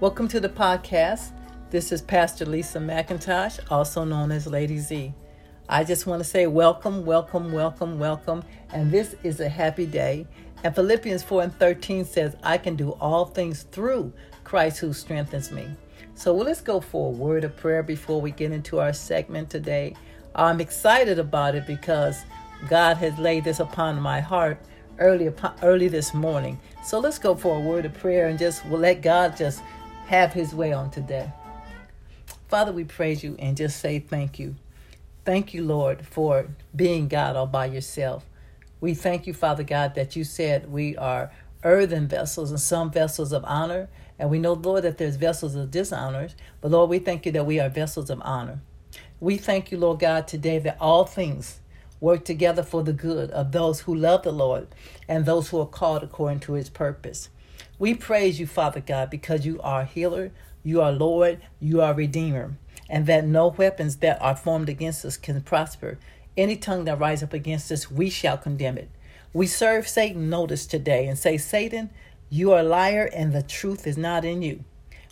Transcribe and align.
Welcome 0.00 0.28
to 0.28 0.40
the 0.40 0.48
podcast. 0.48 1.32
This 1.68 1.92
is 1.92 2.00
Pastor 2.00 2.46
Lisa 2.46 2.78
McIntosh, 2.78 3.60
also 3.70 4.02
known 4.02 4.32
as 4.32 4.46
Lady 4.46 4.78
Z. 4.78 5.12
I 5.68 5.84
just 5.84 6.06
want 6.06 6.20
to 6.20 6.24
say 6.24 6.46
welcome, 6.46 7.04
welcome, 7.04 7.52
welcome, 7.52 7.98
welcome. 7.98 8.42
And 8.72 8.90
this 8.90 9.14
is 9.22 9.40
a 9.40 9.48
happy 9.50 9.84
day. 9.84 10.26
And 10.64 10.74
Philippians 10.74 11.22
4 11.22 11.42
and 11.42 11.54
13 11.58 12.06
says, 12.06 12.34
I 12.42 12.56
can 12.56 12.76
do 12.76 12.92
all 12.92 13.26
things 13.26 13.64
through 13.64 14.10
Christ 14.42 14.78
who 14.78 14.94
strengthens 14.94 15.52
me. 15.52 15.68
So 16.14 16.32
well, 16.32 16.46
let's 16.46 16.62
go 16.62 16.80
for 16.80 17.08
a 17.08 17.14
word 17.14 17.44
of 17.44 17.54
prayer 17.58 17.82
before 17.82 18.22
we 18.22 18.30
get 18.30 18.52
into 18.52 18.80
our 18.80 18.94
segment 18.94 19.50
today. 19.50 19.94
I'm 20.34 20.62
excited 20.62 21.18
about 21.18 21.54
it 21.54 21.66
because 21.66 22.24
God 22.70 22.96
has 22.96 23.18
laid 23.18 23.44
this 23.44 23.60
upon 23.60 24.00
my 24.00 24.20
heart 24.20 24.62
early 24.98 25.30
early 25.62 25.88
this 25.88 26.14
morning. 26.14 26.58
So 26.84 26.98
let's 27.00 27.18
go 27.18 27.34
for 27.34 27.58
a 27.58 27.60
word 27.60 27.84
of 27.84 27.92
prayer 27.94 28.28
and 28.28 28.38
just 28.38 28.64
we'll 28.66 28.80
let 28.80 29.02
God 29.02 29.36
just 29.36 29.62
have 30.10 30.32
his 30.32 30.52
way 30.52 30.72
on 30.72 30.90
today. 30.90 31.30
Father, 32.48 32.72
we 32.72 32.82
praise 32.82 33.22
you 33.22 33.36
and 33.38 33.56
just 33.56 33.78
say 33.78 34.00
thank 34.00 34.40
you. 34.40 34.56
Thank 35.24 35.54
you, 35.54 35.62
Lord, 35.62 36.04
for 36.04 36.48
being 36.74 37.06
God 37.06 37.36
all 37.36 37.46
by 37.46 37.66
yourself. 37.66 38.26
We 38.80 38.94
thank 38.94 39.28
you, 39.28 39.32
Father 39.32 39.62
God, 39.62 39.94
that 39.94 40.16
you 40.16 40.24
said 40.24 40.72
we 40.72 40.96
are 40.96 41.30
earthen 41.62 42.08
vessels 42.08 42.50
and 42.50 42.58
some 42.58 42.90
vessels 42.90 43.30
of 43.30 43.44
honor. 43.44 43.88
And 44.18 44.30
we 44.30 44.40
know, 44.40 44.54
Lord, 44.54 44.82
that 44.82 44.98
there's 44.98 45.14
vessels 45.14 45.54
of 45.54 45.70
dishonor. 45.70 46.30
But 46.60 46.72
Lord, 46.72 46.90
we 46.90 46.98
thank 46.98 47.24
you 47.24 47.30
that 47.30 47.46
we 47.46 47.60
are 47.60 47.68
vessels 47.68 48.10
of 48.10 48.20
honor. 48.24 48.58
We 49.20 49.36
thank 49.36 49.70
you, 49.70 49.78
Lord 49.78 50.00
God, 50.00 50.26
today 50.26 50.58
that 50.58 50.76
all 50.80 51.04
things 51.04 51.60
work 52.00 52.24
together 52.24 52.64
for 52.64 52.82
the 52.82 52.92
good 52.92 53.30
of 53.30 53.52
those 53.52 53.82
who 53.82 53.94
love 53.94 54.24
the 54.24 54.32
Lord 54.32 54.66
and 55.06 55.24
those 55.24 55.50
who 55.50 55.60
are 55.60 55.66
called 55.66 56.02
according 56.02 56.40
to 56.40 56.54
his 56.54 56.68
purpose. 56.68 57.28
We 57.78 57.94
praise 57.94 58.38
you, 58.40 58.46
Father 58.46 58.80
God, 58.80 59.10
because 59.10 59.46
you 59.46 59.60
are 59.62 59.84
healer, 59.84 60.32
you 60.62 60.80
are 60.80 60.92
Lord, 60.92 61.40
you 61.58 61.80
are 61.80 61.94
Redeemer, 61.94 62.56
and 62.88 63.06
that 63.06 63.24
no 63.24 63.48
weapons 63.48 63.96
that 63.96 64.20
are 64.20 64.36
formed 64.36 64.68
against 64.68 65.04
us 65.04 65.16
can 65.16 65.40
prosper. 65.40 65.98
Any 66.36 66.56
tongue 66.56 66.84
that 66.84 66.98
rise 66.98 67.22
up 67.22 67.32
against 67.32 67.70
us, 67.72 67.90
we 67.90 68.10
shall 68.10 68.38
condemn 68.38 68.78
it. 68.78 68.90
We 69.32 69.46
serve 69.46 69.86
Satan 69.86 70.28
notice 70.28 70.66
today 70.66 71.06
and 71.06 71.18
say, 71.18 71.36
Satan, 71.36 71.90
you 72.28 72.52
are 72.52 72.60
a 72.60 72.64
liar 72.64 73.08
and 73.12 73.32
the 73.32 73.42
truth 73.42 73.86
is 73.86 73.96
not 73.96 74.24
in 74.24 74.42
you. 74.42 74.64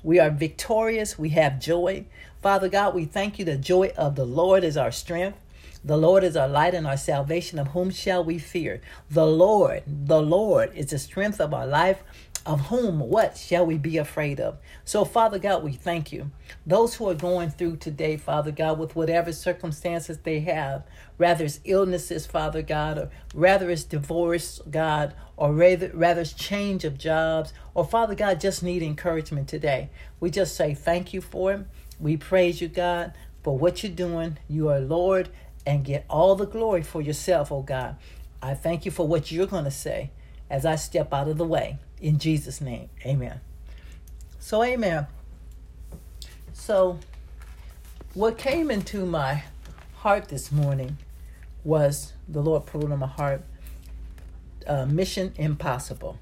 We 0.02 0.18
are 0.18 0.30
victorious. 0.30 1.18
We 1.18 1.30
have 1.30 1.60
joy. 1.60 2.06
Father 2.40 2.68
God, 2.68 2.94
we 2.94 3.04
thank 3.04 3.38
you. 3.38 3.44
The 3.44 3.56
joy 3.56 3.92
of 3.96 4.14
the 4.14 4.24
Lord 4.24 4.62
is 4.62 4.76
our 4.76 4.92
strength. 4.92 5.38
The 5.84 5.96
Lord 5.96 6.24
is 6.24 6.36
our 6.36 6.48
light 6.48 6.74
and 6.74 6.86
our 6.86 6.96
salvation. 6.96 7.58
Of 7.58 7.68
whom 7.68 7.90
shall 7.90 8.22
we 8.22 8.38
fear? 8.38 8.80
The 9.10 9.26
Lord, 9.26 9.82
the 9.86 10.22
Lord 10.22 10.72
is 10.74 10.90
the 10.90 10.98
strength 10.98 11.40
of 11.40 11.54
our 11.54 11.66
life 11.66 12.02
of 12.48 12.68
whom 12.68 12.98
what 12.98 13.36
shall 13.36 13.66
we 13.66 13.76
be 13.76 13.98
afraid 13.98 14.40
of? 14.40 14.56
So, 14.82 15.04
Father 15.04 15.38
God, 15.38 15.62
we 15.62 15.72
thank 15.72 16.10
you. 16.12 16.30
Those 16.64 16.94
who 16.94 17.06
are 17.10 17.14
going 17.14 17.50
through 17.50 17.76
today, 17.76 18.16
Father 18.16 18.50
God, 18.50 18.78
with 18.78 18.96
whatever 18.96 19.32
circumstances 19.32 20.16
they 20.16 20.40
have, 20.40 20.82
rather 21.18 21.44
it's 21.44 21.60
illnesses, 21.66 22.24
Father 22.24 22.62
God, 22.62 22.96
or 22.96 23.10
rather 23.34 23.68
it's 23.68 23.84
divorce, 23.84 24.62
God, 24.70 25.12
or 25.36 25.52
rather, 25.52 25.90
rather 25.92 26.22
it's 26.22 26.32
change 26.32 26.86
of 26.86 26.96
jobs, 26.96 27.52
or 27.74 27.84
Father 27.84 28.14
God, 28.14 28.40
just 28.40 28.62
need 28.62 28.82
encouragement 28.82 29.46
today. 29.46 29.90
We 30.18 30.30
just 30.30 30.56
say 30.56 30.72
thank 30.72 31.12
you 31.12 31.20
for 31.20 31.52
it. 31.52 31.66
We 32.00 32.16
praise 32.16 32.62
you, 32.62 32.68
God, 32.68 33.12
for 33.42 33.58
what 33.58 33.82
you're 33.82 33.92
doing. 33.92 34.38
You 34.48 34.70
are 34.70 34.80
Lord, 34.80 35.28
and 35.66 35.84
get 35.84 36.06
all 36.08 36.34
the 36.34 36.46
glory 36.46 36.82
for 36.82 37.02
yourself, 37.02 37.52
oh 37.52 37.60
God. 37.60 37.96
I 38.40 38.54
thank 38.54 38.86
you 38.86 38.90
for 38.90 39.06
what 39.06 39.30
you're 39.30 39.46
going 39.46 39.64
to 39.64 39.70
say 39.70 40.12
as 40.50 40.64
I 40.64 40.76
step 40.76 41.12
out 41.12 41.28
of 41.28 41.38
the 41.38 41.44
way. 41.44 41.78
In 42.00 42.18
Jesus' 42.18 42.60
name, 42.60 42.88
amen. 43.04 43.40
So, 44.38 44.62
amen. 44.62 45.06
So, 46.52 46.98
what 48.14 48.38
came 48.38 48.70
into 48.70 49.04
my 49.04 49.42
heart 49.96 50.28
this 50.28 50.50
morning 50.50 50.96
was 51.64 52.12
the 52.28 52.40
Lord 52.40 52.66
put 52.66 52.84
on 52.84 52.98
my 52.98 53.06
heart 53.06 53.42
uh, 54.66 54.86
Mission 54.86 55.32
Impossible. 55.36 56.18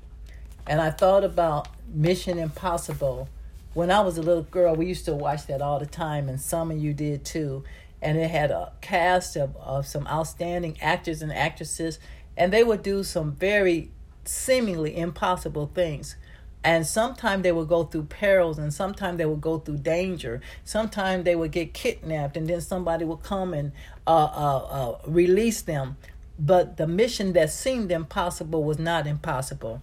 And 0.67 0.81
I 0.81 0.91
thought 0.91 1.25
about 1.25 1.69
Mission 1.89 2.39
Impossible 2.39 3.29
when 3.75 3.91
I 3.91 4.01
was 4.01 4.19
a 4.19 4.23
little 4.23 4.43
girl. 4.43 4.75
We 4.75 4.87
used 4.87 5.05
to 5.05 5.15
watch 5.15 5.47
that 5.47 5.61
all 5.63 5.79
the 5.79 5.87
time, 5.87 6.29
and 6.29 6.41
some 6.41 6.71
of 6.71 6.79
you 6.79 6.93
did 6.93 7.25
too. 7.25 7.65
And 8.01 8.19
it 8.19 8.31
had 8.31 8.51
a 8.51 8.73
cast 8.81 9.37
of, 9.37 9.57
of 9.57 9.87
some 9.87 10.07
outstanding 10.07 10.81
actors 10.81 11.23
and 11.23 11.33
actresses, 11.33 11.99
and 12.37 12.53
they 12.53 12.65
would 12.65 12.83
do 12.83 13.03
some 13.05 13.33
very 13.33 13.91
seemingly 14.29 14.97
impossible 14.97 15.71
things. 15.75 16.17
And 16.65 16.85
sometimes 16.85 17.45
they 17.45 17.53
would 17.53 17.69
go 17.69 17.85
through 17.85 18.05
perils, 18.05 18.59
and 18.59 18.75
sometimes 18.75 19.19
they 19.19 19.27
would 19.27 19.41
go 19.41 19.59
through 19.59 19.79
danger. 19.79 20.41
Sometimes 20.65 21.25
they 21.25 21.37
would 21.37 21.53
get 21.53 21.73
kidnapped, 21.73 22.37
and 22.37 22.49
then 22.49 22.61
somebody 22.61 23.05
would 23.05 23.23
come 23.23 23.55
and 23.55 23.73
uh, 24.07 24.11
uh, 24.11 24.57
uh, 24.71 24.99
release 25.07 25.63
them. 25.63 25.97
But 26.39 26.77
the 26.77 26.87
mission 26.87 27.35
that 27.35 27.51
seemed 27.51 27.93
impossible 27.93 28.65
was 28.65 28.79
not 28.79 29.07
impossible. 29.07 29.81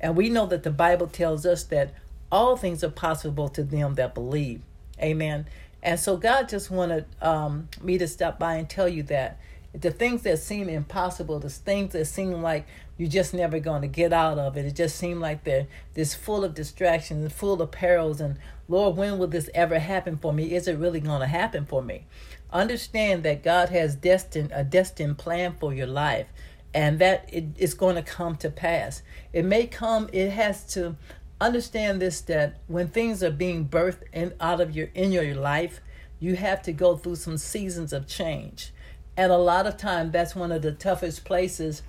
And 0.00 0.14
we 0.14 0.28
know 0.28 0.46
that 0.46 0.62
the 0.62 0.70
Bible 0.70 1.06
tells 1.06 1.46
us 1.46 1.64
that 1.64 1.94
all 2.30 2.56
things 2.56 2.84
are 2.84 2.90
possible 2.90 3.48
to 3.48 3.62
them 3.62 3.94
that 3.94 4.14
believe. 4.14 4.60
Amen. 5.00 5.46
And 5.82 5.98
so 5.98 6.16
God 6.16 6.48
just 6.48 6.70
wanted 6.70 7.06
um, 7.22 7.68
me 7.80 7.96
to 7.98 8.08
stop 8.08 8.38
by 8.38 8.56
and 8.56 8.68
tell 8.68 8.88
you 8.88 9.02
that 9.04 9.38
the 9.72 9.90
things 9.90 10.22
that 10.22 10.38
seem 10.38 10.68
impossible, 10.68 11.38
the 11.38 11.50
things 11.50 11.92
that 11.92 12.06
seem 12.06 12.42
like 12.42 12.66
you're 12.96 13.10
just 13.10 13.34
never 13.34 13.58
going 13.58 13.82
to 13.82 13.88
get 13.88 14.12
out 14.12 14.38
of 14.38 14.56
it. 14.56 14.64
It 14.64 14.74
just 14.74 14.96
seemed 14.96 15.20
like 15.20 15.44
they're 15.44 15.66
this 15.94 16.14
full 16.14 16.44
of 16.44 16.54
distractions 16.54 17.22
and 17.22 17.32
full 17.32 17.60
of 17.60 17.70
perils. 17.70 18.20
And 18.20 18.38
Lord, 18.68 18.96
when 18.96 19.18
will 19.18 19.26
this 19.26 19.50
ever 19.54 19.78
happen 19.78 20.16
for 20.16 20.32
me? 20.32 20.54
Is 20.54 20.66
it 20.66 20.78
really 20.78 21.00
going 21.00 21.20
to 21.20 21.26
happen 21.26 21.66
for 21.66 21.82
me? 21.82 22.06
Understand 22.50 23.22
that 23.24 23.42
God 23.42 23.68
has 23.68 23.94
destined 23.94 24.50
a 24.54 24.64
destined 24.64 25.18
plan 25.18 25.56
for 25.58 25.74
your 25.74 25.86
life, 25.86 26.28
and 26.72 26.98
that 26.98 27.28
it 27.32 27.44
is 27.56 27.74
going 27.74 27.96
to 27.96 28.02
come 28.02 28.36
to 28.36 28.50
pass. 28.50 29.02
It 29.32 29.44
may 29.44 29.66
come. 29.66 30.08
It 30.12 30.30
has 30.30 30.64
to 30.74 30.96
understand 31.40 32.00
this 32.00 32.22
that 32.22 32.56
when 32.66 32.88
things 32.88 33.22
are 33.22 33.30
being 33.30 33.68
birthed 33.68 34.04
in 34.12 34.32
out 34.40 34.60
of 34.60 34.74
your 34.74 34.88
in 34.94 35.12
your 35.12 35.34
life, 35.34 35.80
you 36.18 36.36
have 36.36 36.62
to 36.62 36.72
go 36.72 36.96
through 36.96 37.16
some 37.16 37.36
seasons 37.36 37.92
of 37.92 38.06
change. 38.06 38.72
And 39.18 39.32
a 39.32 39.38
lot 39.38 39.66
of 39.66 39.76
time 39.76 40.10
that's 40.10 40.34
one 40.34 40.52
of 40.52 40.62
the 40.62 40.72
toughest 40.72 41.24
places 41.24 41.82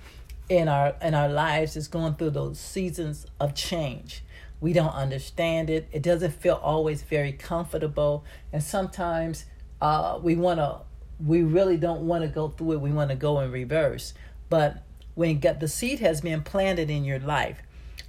in 0.48 0.68
our 0.68 0.94
in 1.02 1.14
our 1.14 1.28
lives 1.28 1.76
is 1.76 1.88
going 1.88 2.14
through 2.14 2.30
those 2.30 2.58
seasons 2.58 3.26
of 3.38 3.54
change. 3.54 4.22
We 4.60 4.72
don't 4.72 4.94
understand 4.94 5.70
it. 5.70 5.88
It 5.92 6.02
doesn't 6.02 6.32
feel 6.32 6.56
always 6.56 7.02
very 7.02 7.32
comfortable, 7.32 8.24
and 8.52 8.62
sometimes 8.62 9.44
uh, 9.80 10.18
we 10.22 10.36
want 10.36 10.58
to. 10.58 10.80
We 11.24 11.42
really 11.42 11.76
don't 11.76 12.02
want 12.02 12.22
to 12.22 12.28
go 12.28 12.48
through 12.48 12.72
it. 12.72 12.80
We 12.80 12.92
want 12.92 13.10
to 13.10 13.16
go 13.16 13.40
in 13.40 13.50
reverse. 13.50 14.14
But 14.48 14.82
when 15.14 15.40
God, 15.40 15.58
the 15.58 15.68
seed 15.68 15.98
has 15.98 16.20
been 16.20 16.42
planted 16.42 16.90
in 16.90 17.04
your 17.04 17.18
life, 17.18 17.60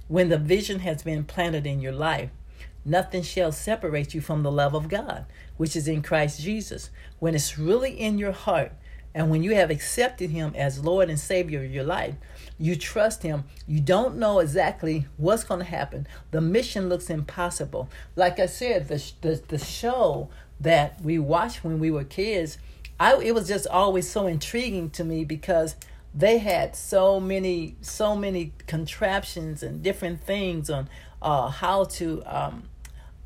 when 0.06 0.28
the 0.28 0.38
vision 0.38 0.80
has 0.80 1.02
been 1.02 1.24
planted 1.24 1.66
in 1.66 1.80
your 1.80 1.92
life, 1.92 2.30
nothing 2.84 3.22
shall 3.22 3.50
separate 3.50 4.14
you 4.14 4.20
from 4.20 4.42
the 4.42 4.52
love 4.52 4.74
of 4.74 4.88
God, 4.88 5.26
which 5.56 5.74
is 5.74 5.88
in 5.88 6.02
Christ 6.02 6.40
Jesus. 6.40 6.90
When 7.18 7.34
it's 7.34 7.58
really 7.58 7.92
in 7.92 8.16
your 8.16 8.32
heart, 8.32 8.72
and 9.14 9.30
when 9.30 9.42
you 9.42 9.54
have 9.54 9.70
accepted 9.70 10.30
Him 10.30 10.54
as 10.54 10.84
Lord 10.84 11.10
and 11.10 11.18
Savior 11.18 11.64
of 11.64 11.70
your 11.70 11.84
life, 11.84 12.14
you 12.58 12.76
trust 12.76 13.22
Him. 13.22 13.44
You 13.66 13.80
don't 13.80 14.16
know 14.16 14.38
exactly 14.38 15.06
what's 15.16 15.44
going 15.44 15.60
to 15.60 15.66
happen. 15.66 16.06
The 16.30 16.40
mission 16.40 16.88
looks 16.88 17.10
impossible. 17.10 17.88
Like 18.14 18.38
I 18.38 18.46
said, 18.46 18.88
the, 18.88 19.02
the, 19.20 19.42
the 19.48 19.58
show 19.58 20.28
that 20.60 21.00
we 21.02 21.18
watched 21.18 21.64
when 21.64 21.80
we 21.80 21.90
were 21.90 22.04
kids, 22.04 22.58
I, 23.00 23.16
it 23.16 23.34
was 23.34 23.48
just 23.48 23.66
always 23.66 24.08
so 24.08 24.26
intriguing 24.26 24.90
to 24.90 25.04
me 25.04 25.24
because 25.24 25.74
they 26.14 26.38
had 26.38 26.74
so 26.74 27.20
many 27.20 27.76
so 27.80 28.16
many 28.16 28.52
contraptions 28.66 29.62
and 29.62 29.80
different 29.80 30.20
things 30.20 30.68
on 30.68 30.88
uh, 31.22 31.48
how 31.48 31.84
to 31.84 32.22
um, 32.26 32.64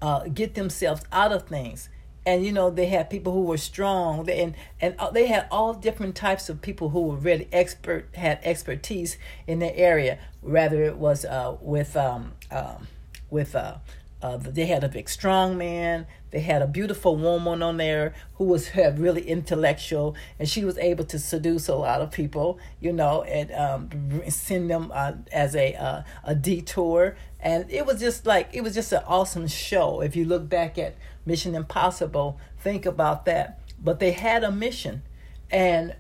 uh, 0.03 0.29
get 0.29 0.55
themselves 0.55 1.03
out 1.11 1.33
of 1.33 1.49
things 1.49 1.89
and 2.27 2.45
you 2.45 2.53
know 2.53 2.71
they 2.71 2.87
had 2.87 3.11
people 3.11 3.33
who 3.33 3.43
were 3.43 3.59
strong. 3.59 4.29
And 4.29 4.55
and 4.81 4.95
uh, 4.99 5.11
they 5.11 5.27
had 5.27 5.47
all 5.51 5.75
different 5.75 6.15
types 6.15 6.49
of 6.49 6.63
people 6.63 6.91
who 6.91 7.03
were 7.03 7.17
really 7.17 7.49
expert 7.53 8.09
had 8.15 8.41
expertise 8.43 9.19
in 9.47 9.59
the 9.59 9.77
area. 9.77 10.19
Rather 10.43 10.83
it 10.85 10.97
was 10.97 11.25
uh, 11.25 11.57
with 11.61 11.97
um, 11.97 12.33
um, 12.51 12.89
with 13.31 13.55
uh, 13.55 13.77
uh, 14.23 14.39
they 14.39 14.67
had 14.67 14.83
a 14.83 14.89
big 14.89 15.09
strong 15.09 15.59
man. 15.59 16.07
They 16.31 16.41
had 16.41 16.63
a 16.63 16.67
beautiful 16.67 17.15
woman 17.15 17.63
on 17.63 17.77
there 17.77 18.15
who 18.37 18.45
was 18.45 18.75
really 18.75 19.23
intellectual. 19.29 20.17
And 20.39 20.49
she 20.49 20.65
was 20.65 20.79
able 20.79 21.05
to 21.05 21.19
seduce 21.19 21.69
a 21.69 21.75
lot 21.75 22.01
of 22.01 22.11
people 22.11 22.59
you 22.81 22.93
know 22.93 23.23
and 23.25 23.53
um, 23.53 24.23
send 24.31 24.71
them 24.71 24.91
uh, 24.95 25.13
as 25.31 25.55
a 25.55 25.75
uh, 25.75 26.03
a 26.25 26.35
detour. 26.35 27.17
And 27.39 27.71
it 27.71 27.85
was 27.85 28.01
just 28.01 28.25
like 28.25 28.49
it 28.55 28.63
was 28.63 28.75
just 28.75 28.93
an 28.93 29.03
awesome 29.07 29.47
show. 29.47 30.01
If 30.01 30.17
you 30.17 30.25
look 30.25 30.49
back 30.49 30.79
at 30.79 30.97
Mission 31.27 31.55
Impossible, 31.55 32.39
think 32.59 32.87
about 32.87 33.25
that. 33.25 33.61
But 33.83 34.01
they 34.01 34.13
had 34.13 34.45
a 34.45 34.51
mission 34.51 35.03
and 35.51 35.95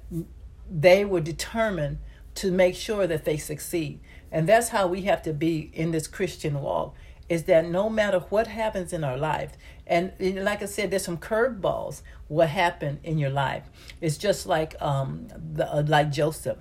they 0.71 1.05
were 1.05 1.21
determined 1.21 1.99
to 2.37 2.51
make 2.51 2.75
sure 2.75 3.07
that 3.07 3.25
they 3.25 3.37
succeed. 3.37 4.01
And 4.33 4.49
that's 4.49 4.71
how 4.71 4.87
we 4.87 5.03
have 5.03 5.23
to 5.23 5.33
be 5.33 5.71
in 5.73 5.93
this 5.93 6.07
Christian 6.09 6.61
walk. 6.61 6.95
is 7.29 7.45
that 7.45 7.65
no 7.67 7.89
matter 7.89 8.19
what 8.29 8.47
happens 8.47 8.93
in 8.93 9.03
our 9.03 9.17
life, 9.17 9.53
and 9.87 10.13
like 10.21 10.63
I 10.63 10.67
said, 10.67 10.91
there's 10.91 11.05
some 11.05 11.17
curveballs. 11.17 12.03
What 12.29 12.49
happened 12.49 13.01
in 13.03 13.19
your 13.19 13.31
life? 13.31 13.65
It's 14.01 14.19
just 14.19 14.47
like 14.47 14.81
um, 14.83 15.29
the, 15.55 15.73
uh, 15.73 15.85
like 15.87 16.11
Joseph. 16.11 16.59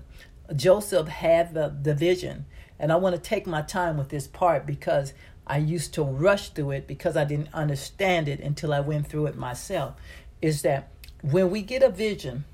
Joseph 0.55 1.07
had 1.07 1.53
the, 1.53 1.75
the 1.81 1.93
vision, 1.93 2.45
and 2.79 2.91
I 2.91 2.95
want 2.95 3.15
to 3.15 3.21
take 3.21 3.45
my 3.45 3.61
time 3.61 3.97
with 3.97 4.09
this 4.09 4.27
part 4.27 4.65
because 4.65 5.13
I 5.45 5.57
used 5.57 5.93
to 5.95 6.03
rush 6.03 6.49
through 6.49 6.71
it 6.71 6.87
because 6.87 7.17
I 7.17 7.25
didn't 7.25 7.53
understand 7.53 8.27
it 8.27 8.39
until 8.39 8.73
I 8.73 8.79
went 8.79 9.07
through 9.07 9.27
it 9.27 9.37
myself. 9.37 9.95
Is 10.41 10.61
that 10.61 10.89
when 11.21 11.49
we 11.49 11.61
get 11.61 11.83
a 11.83 11.89
vision, 11.89 12.45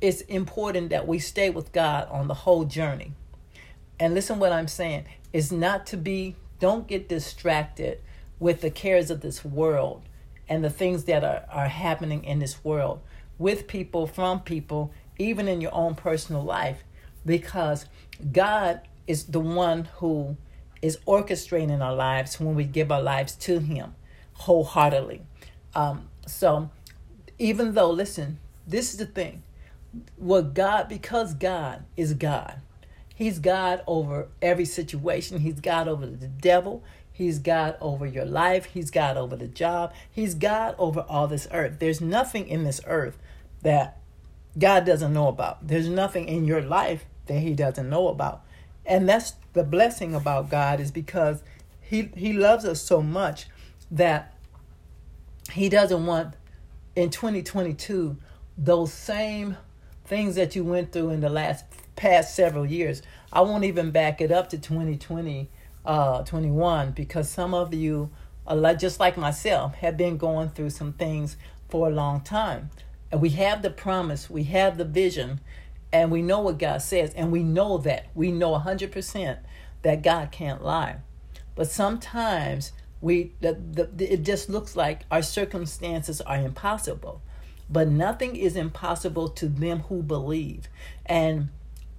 it's 0.00 0.20
important 0.22 0.90
that 0.90 1.06
we 1.06 1.18
stay 1.18 1.50
with 1.50 1.72
God 1.72 2.08
on 2.10 2.28
the 2.28 2.34
whole 2.34 2.64
journey. 2.64 3.12
And 3.98 4.14
listen 4.14 4.38
what 4.38 4.52
I'm 4.52 4.68
saying 4.68 5.06
is 5.32 5.50
not 5.50 5.86
to 5.86 5.96
be 5.96 6.36
don't 6.60 6.86
get 6.86 7.08
distracted 7.08 8.00
with 8.38 8.60
the 8.60 8.70
cares 8.70 9.10
of 9.10 9.20
this 9.20 9.44
world 9.44 10.02
and 10.48 10.62
the 10.62 10.70
things 10.70 11.04
that 11.04 11.24
are, 11.24 11.44
are 11.50 11.68
happening 11.68 12.24
in 12.24 12.38
this 12.38 12.62
world 12.64 13.00
with 13.38 13.66
people, 13.66 14.06
from 14.06 14.40
people, 14.40 14.92
even 15.18 15.48
in 15.48 15.60
your 15.60 15.74
own 15.74 15.94
personal 15.94 16.42
life, 16.42 16.84
because 17.24 17.86
God 18.32 18.80
is 19.06 19.24
the 19.24 19.40
one 19.40 19.88
who 19.96 20.36
is 20.86 20.98
orchestrating 21.06 21.80
our 21.80 21.94
lives 21.94 22.40
when 22.40 22.54
we 22.54 22.64
give 22.64 22.90
our 22.90 23.02
lives 23.02 23.34
to 23.36 23.58
Him 23.58 23.94
wholeheartedly. 24.34 25.22
Um, 25.74 26.08
so, 26.26 26.70
even 27.38 27.74
though, 27.74 27.90
listen, 27.90 28.38
this 28.66 28.92
is 28.92 28.98
the 28.98 29.06
thing 29.06 29.42
what 30.16 30.52
God, 30.54 30.88
because 30.88 31.34
God 31.34 31.84
is 31.96 32.14
God, 32.14 32.60
He's 33.14 33.38
God 33.38 33.82
over 33.86 34.28
every 34.42 34.66
situation, 34.66 35.40
He's 35.40 35.60
God 35.60 35.88
over 35.88 36.06
the 36.06 36.28
devil, 36.28 36.82
He's 37.16 37.38
God 37.38 37.78
over 37.80 38.04
your 38.04 38.26
life. 38.26 38.66
He's 38.66 38.90
God 38.90 39.16
over 39.16 39.36
the 39.36 39.48
job. 39.48 39.94
He's 40.10 40.34
God 40.34 40.74
over 40.76 41.00
all 41.08 41.26
this 41.26 41.48
earth. 41.50 41.78
There's 41.78 42.02
nothing 42.02 42.46
in 42.46 42.64
this 42.64 42.78
earth 42.86 43.16
that 43.62 43.96
God 44.58 44.84
doesn't 44.84 45.14
know 45.14 45.28
about. 45.28 45.66
There's 45.66 45.88
nothing 45.88 46.28
in 46.28 46.44
your 46.44 46.60
life 46.60 47.06
that 47.24 47.38
He 47.38 47.54
doesn't 47.54 47.88
know 47.88 48.08
about. 48.08 48.44
And 48.86 49.08
that's 49.08 49.34
the 49.52 49.64
blessing 49.64 50.14
about 50.14 50.50
God 50.50 50.80
is 50.80 50.90
because 50.90 51.42
He 51.80 52.10
He 52.16 52.32
loves 52.32 52.64
us 52.64 52.80
so 52.80 53.02
much 53.02 53.46
that 53.90 54.34
He 55.52 55.68
doesn't 55.68 56.06
want 56.06 56.34
in 56.94 57.10
2022 57.10 58.16
those 58.56 58.92
same 58.92 59.56
things 60.04 60.36
that 60.36 60.56
you 60.56 60.64
went 60.64 60.92
through 60.92 61.10
in 61.10 61.20
the 61.20 61.28
last 61.28 61.64
past 61.96 62.34
several 62.34 62.64
years. 62.64 63.02
I 63.32 63.40
won't 63.40 63.64
even 63.64 63.90
back 63.90 64.20
it 64.20 64.30
up 64.30 64.48
to 64.50 64.58
2020 64.58 65.50
uh, 65.84 66.22
21 66.24 66.90
because 66.92 67.28
some 67.28 67.54
of 67.54 67.72
you, 67.72 68.10
just 68.76 69.00
like 69.00 69.16
myself, 69.16 69.74
have 69.76 69.96
been 69.96 70.16
going 70.16 70.50
through 70.50 70.70
some 70.70 70.92
things 70.92 71.36
for 71.68 71.88
a 71.88 71.90
long 71.90 72.20
time. 72.20 72.70
And 73.10 73.20
we 73.20 73.30
have 73.30 73.62
the 73.62 73.70
promise, 73.70 74.28
we 74.28 74.44
have 74.44 74.78
the 74.78 74.84
vision, 74.84 75.40
and 75.96 76.10
we 76.10 76.20
know 76.20 76.40
what 76.40 76.58
God 76.58 76.82
says, 76.82 77.14
and 77.14 77.32
we 77.32 77.42
know 77.42 77.78
that. 77.78 78.08
We 78.14 78.30
know 78.30 78.58
100% 78.58 79.38
that 79.82 80.02
God 80.02 80.30
can't 80.30 80.62
lie. 80.62 80.96
But 81.54 81.70
sometimes 81.70 82.72
we 83.00 83.32
the, 83.40 83.54
the, 83.54 84.12
it 84.12 84.22
just 84.22 84.50
looks 84.50 84.76
like 84.76 85.02
our 85.10 85.22
circumstances 85.22 86.20
are 86.20 86.36
impossible. 86.36 87.22
But 87.70 87.88
nothing 87.88 88.36
is 88.36 88.56
impossible 88.56 89.28
to 89.30 89.48
them 89.48 89.80
who 89.88 90.02
believe. 90.02 90.68
And 91.06 91.48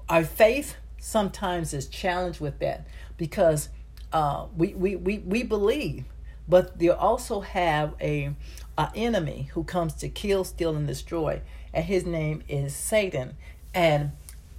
our 0.08 0.24
faith 0.24 0.76
sometimes 1.00 1.74
is 1.74 1.88
challenged 1.88 2.40
with 2.40 2.60
that 2.60 2.88
because 3.18 3.70
uh, 4.14 4.46
we, 4.56 4.74
we, 4.76 4.96
we, 4.96 5.18
we 5.20 5.44
believe, 5.44 6.06
but 6.48 6.80
they 6.80 6.90
also 6.90 7.42
have 7.42 7.96
a, 8.00 8.34
a 8.78 8.92
enemy 8.96 9.50
who 9.54 9.64
comes 9.64 9.94
to 9.96 10.08
kill, 10.08 10.44
steal, 10.44 10.76
and 10.76 10.88
destroy, 10.88 11.42
and 11.74 11.84
his 11.84 12.06
name 12.06 12.44
is 12.48 12.74
Satan. 12.76 13.36
And 13.78 14.14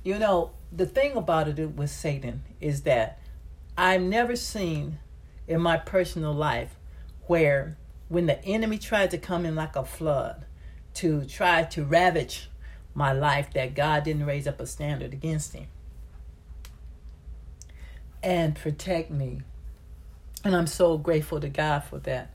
you 0.05 0.17
know 0.17 0.53
the 0.71 0.87
thing 0.87 1.17
about 1.17 1.49
it 1.49 1.75
with 1.75 1.91
Satan 1.91 2.45
is 2.61 2.83
that 2.83 3.19
I've 3.77 4.01
never 4.01 4.37
seen 4.37 5.01
in 5.49 5.61
my 5.61 5.77
personal 5.77 6.33
life 6.33 6.77
where 7.27 7.77
when 8.07 8.27
the 8.27 8.41
enemy 8.45 8.79
tried 8.79 9.11
to 9.11 9.19
come 9.19 9.45
in 9.45 9.57
like 9.57 9.75
a 9.75 9.85
flood 9.85 10.47
to 10.95 11.25
try 11.25 11.65
to 11.65 11.85
ravage 11.85 12.49
my 12.95 13.13
life 13.13 13.53
that 13.55 13.75
God 13.75 14.05
didn't 14.05 14.25
raise 14.25 14.47
up 14.47 14.61
a 14.61 14.67
standard 14.69 15.13
against 15.13 15.53
him. 15.53 15.67
And 18.23 18.55
protect 18.55 19.11
me. 19.11 19.41
And 20.45 20.55
I'm 20.55 20.69
so 20.69 20.97
grateful 20.97 21.41
to 21.41 21.49
God 21.49 21.83
for 21.83 21.99
that. 21.99 22.33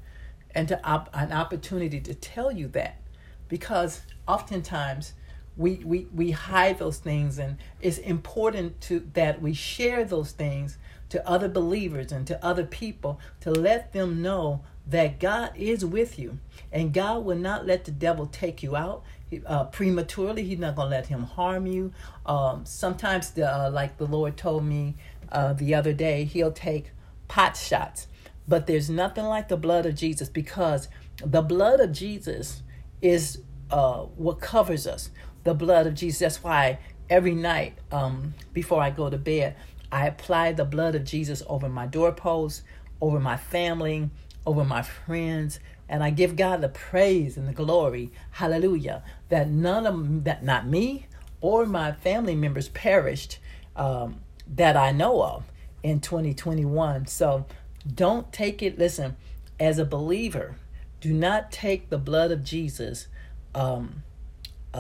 And 0.54 0.68
to 0.68 0.86
op- 0.86 1.10
an 1.14 1.32
opportunity 1.32 2.02
to 2.02 2.14
tell 2.14 2.52
you 2.52 2.68
that. 2.70 3.00
Because 3.48 4.02
oftentimes 4.28 5.14
we, 5.56 5.76
we, 5.84 6.08
we 6.14 6.32
hide 6.32 6.80
those 6.80 6.98
things 6.98 7.38
and 7.38 7.58
it's 7.82 7.98
important 7.98 8.82
to 8.82 9.08
that 9.14 9.42
we 9.42 9.54
share 9.54 10.04
those 10.04 10.32
things 10.32 10.78
to 11.10 11.28
other 11.28 11.48
believers 11.48 12.12
and 12.12 12.26
to 12.26 12.44
other 12.44 12.66
people 12.66 13.20
to 13.42 13.52
let 13.52 13.94
them 13.94 14.22
know 14.22 14.64
that 14.88 15.20
God 15.20 15.52
is 15.56 15.86
with 15.86 16.18
you 16.18 16.40
and 16.72 16.94
God 16.94 17.24
will 17.24 17.38
not 17.38 17.66
let 17.66 17.86
the 17.86 17.92
devil 17.92 18.26
take 18.26 18.64
you 18.64 18.76
out 18.76 19.04
uh, 19.46 19.66
prematurely. 19.66 20.44
He's 20.44 20.60
not 20.60 20.76
going 20.76 20.90
to 20.90 20.96
let 20.96 21.08
him 21.08 21.24
harm 21.24 21.68
you. 21.68 21.94
Um, 22.26 22.66
sometimes, 22.66 23.32
the, 23.32 23.52
uh, 23.52 23.70
like 23.72 23.98
the 23.98 24.06
Lord 24.06 24.38
told 24.38 24.66
me 24.66 24.96
uh, 25.32 25.54
the 25.54 25.76
other 25.76 25.94
day, 25.94 26.24
he'll 26.24 26.52
take 26.52 26.92
pot 27.28 27.56
shots. 27.58 28.08
But 28.48 28.68
there's 28.68 28.90
nothing 28.90 29.26
like 29.26 29.48
the 29.48 29.58
blood 29.58 29.86
of 29.86 29.96
Jesus 29.96 30.30
because 30.30 30.88
the 31.24 31.42
blood 31.42 31.80
of 31.80 31.92
Jesus 31.92 32.64
is 33.02 33.40
uh, 33.72 34.02
what 34.02 34.40
covers 34.40 34.86
us. 34.86 35.10
The 35.44 35.54
blood 35.54 35.88
of 35.88 35.96
Jesus. 35.96 36.20
That's 36.20 36.44
why 36.44 36.80
every 37.10 37.36
night 37.36 37.78
um, 37.92 38.34
before 38.54 38.82
I 38.82 38.90
go 38.90 39.10
to 39.10 39.18
bed, 39.18 39.56
I 39.92 40.08
apply 40.08 40.54
the 40.54 40.66
blood 40.66 40.96
of 40.96 41.04
Jesus 41.04 41.44
over 41.48 41.70
my 41.70 41.86
doorposts, 41.86 42.64
over 43.02 43.20
my 43.20 43.38
family, 43.38 44.10
over 44.46 44.64
my 44.64 44.82
friends, 44.82 45.60
and 45.88 46.04
I 46.04 46.10
give 46.10 46.36
God 46.36 46.62
the 46.62 46.70
praise 46.70 47.38
and 47.38 47.48
the 47.48 47.54
glory, 47.54 48.12
hallelujah, 48.32 49.04
that 49.30 49.50
none 49.50 49.86
of 49.86 50.24
that 50.24 50.44
not 50.44 50.66
me 50.66 51.08
or 51.42 51.66
my 51.66 51.92
family 51.92 52.36
members 52.36 52.70
perished 52.70 53.38
um, 53.76 54.22
that 54.48 54.78
I 54.78 54.92
know 54.92 55.22
of 55.22 55.52
in 55.84 56.00
2021. 56.00 57.08
So 57.08 57.46
don't 57.94 58.32
take 58.32 58.64
it, 58.64 58.80
listen, 58.80 59.18
as 59.60 59.78
a 59.78 59.86
believer, 59.86 60.56
do 61.02 61.14
not 61.14 61.52
take 61.52 61.90
the 61.90 61.98
blood 61.98 62.32
of 62.32 62.44
Jesus 62.44 63.08
um, 63.54 64.03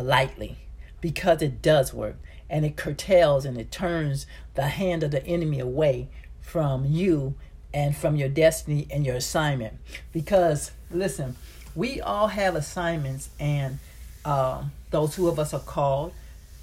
lightly 0.02 0.58
because 1.02 1.42
it 1.42 1.62
does 1.62 1.94
work 1.94 2.16
and 2.50 2.66
it 2.66 2.76
curtails 2.76 3.46
and 3.46 3.58
it 3.58 3.72
turns 3.72 4.26
the 4.56 4.68
hand 4.68 5.04
of 5.04 5.12
the 5.12 5.26
enemy 5.26 5.60
away 5.60 6.08
from 6.42 6.86
you 6.86 7.36
and 7.74 7.96
from 7.96 8.16
your 8.16 8.30
destiny 8.30 8.88
and 8.92 9.06
your 9.06 9.16
assignment. 9.16 9.74
Because, 10.12 10.72
listen, 10.92 11.36
we 11.76 12.00
all 12.00 12.28
have 12.28 12.56
assignments, 12.56 13.30
and 13.40 13.80
uh, 14.24 14.64
those 14.92 15.16
who 15.16 15.28
of 15.28 15.40
us 15.40 15.54
are 15.54 15.60
called. 15.60 16.14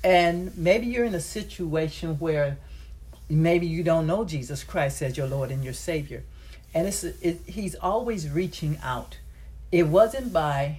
And 0.04 0.56
maybe 0.56 0.86
you're 0.86 1.04
in 1.04 1.14
a 1.14 1.20
situation 1.20 2.18
where 2.18 2.58
maybe 3.28 3.66
you 3.66 3.82
don't 3.82 4.06
know 4.06 4.24
Jesus 4.24 4.62
Christ 4.62 5.02
as 5.02 5.16
your 5.16 5.26
Lord 5.26 5.50
and 5.50 5.64
your 5.64 5.72
Savior. 5.72 6.22
And 6.72 6.86
it's 6.86 7.02
it, 7.02 7.40
He's 7.46 7.74
always 7.74 8.28
reaching 8.28 8.78
out. 8.82 9.18
It 9.72 9.88
wasn't 9.88 10.32
by, 10.32 10.78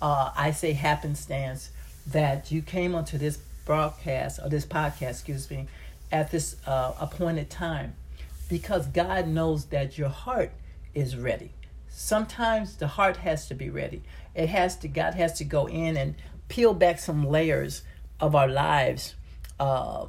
uh, 0.00 0.32
I 0.36 0.50
say, 0.50 0.72
happenstance 0.72 1.70
that 2.06 2.50
you 2.50 2.62
came 2.62 2.94
onto 2.94 3.18
this 3.18 3.38
broadcast 3.64 4.40
or 4.42 4.48
this 4.48 4.66
podcast, 4.66 5.10
excuse 5.10 5.50
me, 5.50 5.66
at 6.10 6.30
this 6.30 6.56
uh, 6.66 6.92
appointed 7.00 7.50
time 7.50 7.94
because 8.48 8.86
God 8.86 9.28
knows 9.28 9.66
that 9.66 9.96
your 9.96 10.10
heart 10.10 10.52
is 10.94 11.16
ready. 11.16 11.52
Sometimes 11.88 12.76
the 12.76 12.86
heart 12.86 13.18
has 13.18 13.46
to 13.48 13.54
be 13.54 13.70
ready. 13.70 14.02
It 14.34 14.48
has 14.48 14.76
to, 14.78 14.88
God 14.88 15.14
has 15.14 15.38
to 15.38 15.44
go 15.44 15.66
in 15.66 15.96
and 15.96 16.14
peel 16.48 16.74
back 16.74 16.98
some 16.98 17.26
layers 17.26 17.82
of 18.20 18.34
our 18.34 18.48
lives 18.48 19.14
uh, 19.58 20.06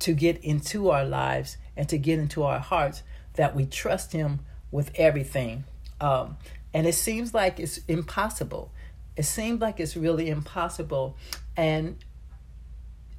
to 0.00 0.12
get 0.14 0.42
into 0.42 0.90
our 0.90 1.04
lives 1.04 1.56
and 1.76 1.88
to 1.88 1.98
get 1.98 2.18
into 2.18 2.42
our 2.42 2.58
hearts 2.58 3.02
that 3.34 3.54
we 3.54 3.66
trust 3.66 4.12
Him 4.12 4.40
with 4.70 4.90
everything. 4.96 5.64
Um, 6.00 6.38
and 6.74 6.86
it 6.86 6.94
seems 6.94 7.32
like 7.34 7.60
it's 7.60 7.78
impossible. 7.88 8.70
It 9.16 9.24
seems 9.24 9.60
like 9.60 9.80
it's 9.80 9.96
really 9.96 10.28
impossible. 10.28 11.16
And 11.56 11.96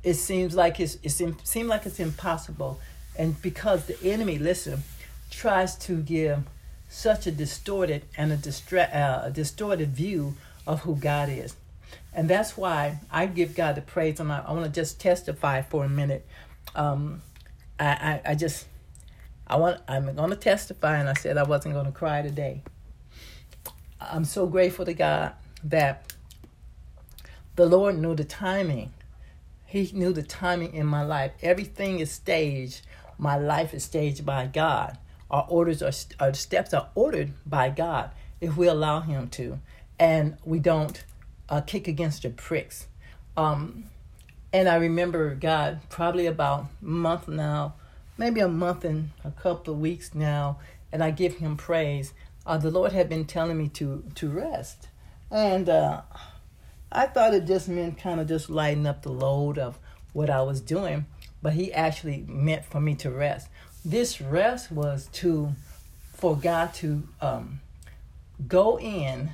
it 0.03 0.15
seems 0.15 0.55
like 0.55 0.79
it's, 0.79 0.97
it 1.03 1.11
seems 1.11 1.67
like 1.67 1.85
it's 1.85 1.99
impossible 1.99 2.79
and 3.17 3.41
because 3.41 3.87
the 3.87 4.01
enemy 4.03 4.37
listen 4.37 4.83
tries 5.31 5.75
to 5.75 6.01
give 6.01 6.43
such 6.87 7.25
a 7.25 7.31
distorted 7.31 8.05
and 8.15 8.31
a, 8.31 8.37
distra- 8.37 8.95
uh, 8.95 9.21
a 9.25 9.31
distorted 9.31 9.89
view 9.89 10.35
of 10.67 10.81
who 10.81 10.95
god 10.95 11.29
is 11.29 11.55
and 12.13 12.29
that's 12.29 12.55
why 12.55 12.99
i 13.11 13.25
give 13.25 13.55
god 13.55 13.73
the 13.73 13.81
praise 13.81 14.19
and 14.19 14.31
i, 14.31 14.43
I 14.47 14.53
want 14.53 14.65
to 14.65 14.71
just 14.71 15.01
testify 15.01 15.63
for 15.63 15.83
a 15.83 15.89
minute 15.89 16.25
um, 16.75 17.21
I, 17.79 17.85
I, 17.85 18.31
I 18.31 18.35
just 18.35 18.65
I 19.47 19.55
want 19.55 19.81
I'm 19.87 20.13
going 20.15 20.29
to 20.29 20.35
testify 20.35 20.97
and 20.97 21.09
I 21.09 21.13
said 21.13 21.37
I 21.37 21.43
wasn't 21.43 21.73
going 21.73 21.85
to 21.85 21.91
cry 21.91 22.21
today. 22.21 22.61
I'm 23.99 24.25
so 24.25 24.45
grateful 24.45 24.85
to 24.85 24.93
God 24.93 25.33
that 25.63 26.13
the 27.55 27.65
Lord 27.65 27.97
knew 27.97 28.15
the 28.15 28.23
timing. 28.23 28.93
He 29.65 29.89
knew 29.93 30.13
the 30.13 30.23
timing 30.23 30.73
in 30.73 30.85
my 30.85 31.03
life. 31.03 31.31
Everything 31.41 31.99
is 31.99 32.11
staged. 32.11 32.81
My 33.17 33.37
life 33.37 33.73
is 33.73 33.83
staged 33.83 34.25
by 34.25 34.47
God. 34.47 34.97
Our 35.29 35.45
orders 35.49 35.81
are 35.81 35.91
our 36.19 36.33
steps 36.33 36.73
are 36.73 36.89
ordered 36.95 37.33
by 37.45 37.69
God 37.69 38.11
if 38.39 38.55
we 38.55 38.67
allow 38.67 39.01
Him 39.01 39.27
to, 39.29 39.59
and 39.99 40.37
we 40.45 40.59
don't 40.59 41.03
uh, 41.49 41.61
kick 41.61 41.87
against 41.87 42.21
the 42.23 42.29
pricks. 42.29 42.87
Um, 43.35 43.85
and 44.53 44.69
I 44.69 44.75
remember 44.75 45.35
God 45.35 45.81
probably 45.89 46.27
about 46.27 46.67
a 46.81 46.85
month 46.85 47.27
now, 47.27 47.73
maybe 48.17 48.39
a 48.39 48.47
month 48.47 48.85
and 48.85 49.11
a 49.25 49.31
couple 49.31 49.73
of 49.73 49.79
weeks 49.79 50.15
now, 50.15 50.59
and 50.91 51.03
I 51.03 51.11
give 51.11 51.37
Him 51.37 51.57
praise. 51.57 52.13
Uh, 52.45 52.57
the 52.57 52.71
Lord 52.71 52.93
had 52.93 53.09
been 53.09 53.25
telling 53.25 53.57
me 53.57 53.67
to 53.69 54.03
to 54.15 54.29
rest, 54.29 54.87
and 55.31 55.69
uh, 55.69 56.01
I 56.91 57.07
thought 57.07 57.33
it 57.33 57.45
just 57.45 57.67
meant 57.67 57.97
kind 57.97 58.19
of 58.19 58.27
just 58.27 58.49
lighten 58.49 58.85
up 58.85 59.01
the 59.01 59.11
load 59.11 59.57
of 59.57 59.77
what 60.13 60.29
I 60.29 60.41
was 60.41 60.61
doing, 60.61 61.05
but 61.41 61.53
He 61.53 61.73
actually 61.73 62.25
meant 62.27 62.65
for 62.65 62.79
me 62.79 62.95
to 62.95 63.11
rest. 63.11 63.49
This 63.83 64.21
rest 64.21 64.71
was 64.71 65.09
to 65.13 65.53
for 66.13 66.35
God 66.35 66.73
to 66.73 67.07
um, 67.21 67.59
go 68.47 68.79
in 68.79 69.31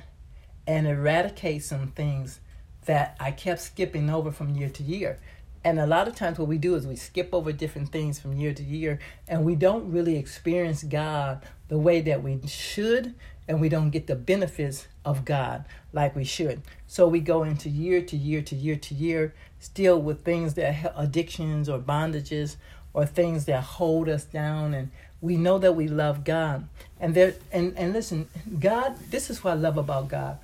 and 0.66 0.86
eradicate 0.86 1.64
some 1.64 1.88
things 1.88 2.40
that 2.84 3.16
I 3.18 3.30
kept 3.30 3.60
skipping 3.60 4.10
over 4.10 4.30
from 4.30 4.54
year 4.54 4.68
to 4.68 4.82
year. 4.82 5.18
And 5.64 5.80
a 5.80 5.86
lot 5.86 6.08
of 6.08 6.14
times, 6.14 6.38
what 6.38 6.48
we 6.48 6.58
do 6.58 6.74
is 6.74 6.86
we 6.86 6.96
skip 6.96 7.30
over 7.32 7.50
different 7.50 7.90
things 7.90 8.20
from 8.20 8.36
year 8.36 8.52
to 8.52 8.62
year, 8.62 8.98
and 9.26 9.46
we 9.46 9.54
don't 9.54 9.90
really 9.90 10.16
experience 10.16 10.82
God 10.82 11.42
the 11.68 11.78
way 11.78 12.02
that 12.02 12.22
we 12.22 12.46
should, 12.46 13.14
and 13.46 13.60
we 13.60 13.68
don't 13.68 13.90
get 13.90 14.06
the 14.06 14.14
benefits 14.14 14.88
of 15.04 15.24
God 15.24 15.64
like 15.92 16.16
we 16.16 16.24
should. 16.24 16.62
So 16.86 17.06
we 17.06 17.20
go 17.20 17.42
into 17.42 17.68
year 17.68 18.00
to 18.02 18.16
year 18.16 18.42
to 18.42 18.54
year 18.54 18.76
to 18.76 18.94
year, 18.94 19.34
still 19.60 20.00
with 20.00 20.24
things 20.24 20.54
that 20.54 20.92
addictions 20.96 21.68
or 21.68 21.78
bondages 21.78 22.56
or 22.92 23.04
things 23.04 23.44
that 23.46 23.62
hold 23.62 24.08
us 24.08 24.24
down, 24.24 24.72
and 24.72 24.90
we 25.20 25.36
know 25.36 25.58
that 25.58 25.72
we 25.72 25.88
love 25.88 26.24
God. 26.24 26.68
And 27.00 27.14
there, 27.14 27.34
and 27.52 27.76
and 27.76 27.92
listen, 27.92 28.28
God. 28.60 28.96
This 29.10 29.28
is 29.30 29.42
what 29.42 29.52
I 29.52 29.54
love 29.54 29.76
about 29.76 30.08
God. 30.08 30.38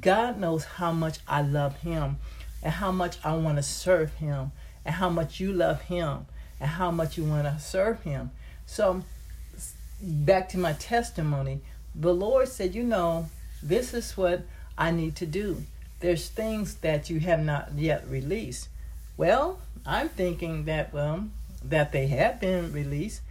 God 0.00 0.38
knows 0.38 0.64
how 0.64 0.92
much 0.92 1.18
I 1.26 1.42
love 1.42 1.80
Him 1.80 2.18
and 2.62 2.72
how 2.72 2.92
much 2.92 3.18
I 3.24 3.34
want 3.36 3.56
to 3.56 3.62
serve 3.62 4.14
Him 4.14 4.52
and 4.84 4.94
how 4.94 5.10
much 5.10 5.40
you 5.40 5.52
love 5.52 5.82
Him 5.82 6.26
and 6.60 6.70
how 6.70 6.90
much 6.90 7.18
you 7.18 7.24
want 7.24 7.44
to 7.44 7.58
serve 7.60 8.02
Him. 8.02 8.30
So, 8.66 9.04
back 10.00 10.48
to 10.50 10.58
my 10.58 10.72
testimony, 10.74 11.60
the 11.98 12.14
Lord 12.14 12.48
said, 12.48 12.74
You 12.74 12.84
know, 12.84 13.28
this 13.62 13.94
is 13.94 14.16
what 14.16 14.42
I 14.76 14.90
need 14.90 15.16
to 15.16 15.26
do. 15.26 15.62
There's 16.00 16.28
things 16.28 16.76
that 16.76 17.08
you 17.08 17.20
have 17.20 17.40
not 17.40 17.70
yet 17.74 18.06
released. 18.08 18.68
Well, 19.16 19.58
I'm 19.86 20.10
thinking 20.10 20.64
that, 20.64 20.92
well, 20.92 21.28
that 21.64 21.92
they 21.92 22.08
have 22.08 22.38
been 22.40 22.72
released. 22.72 23.22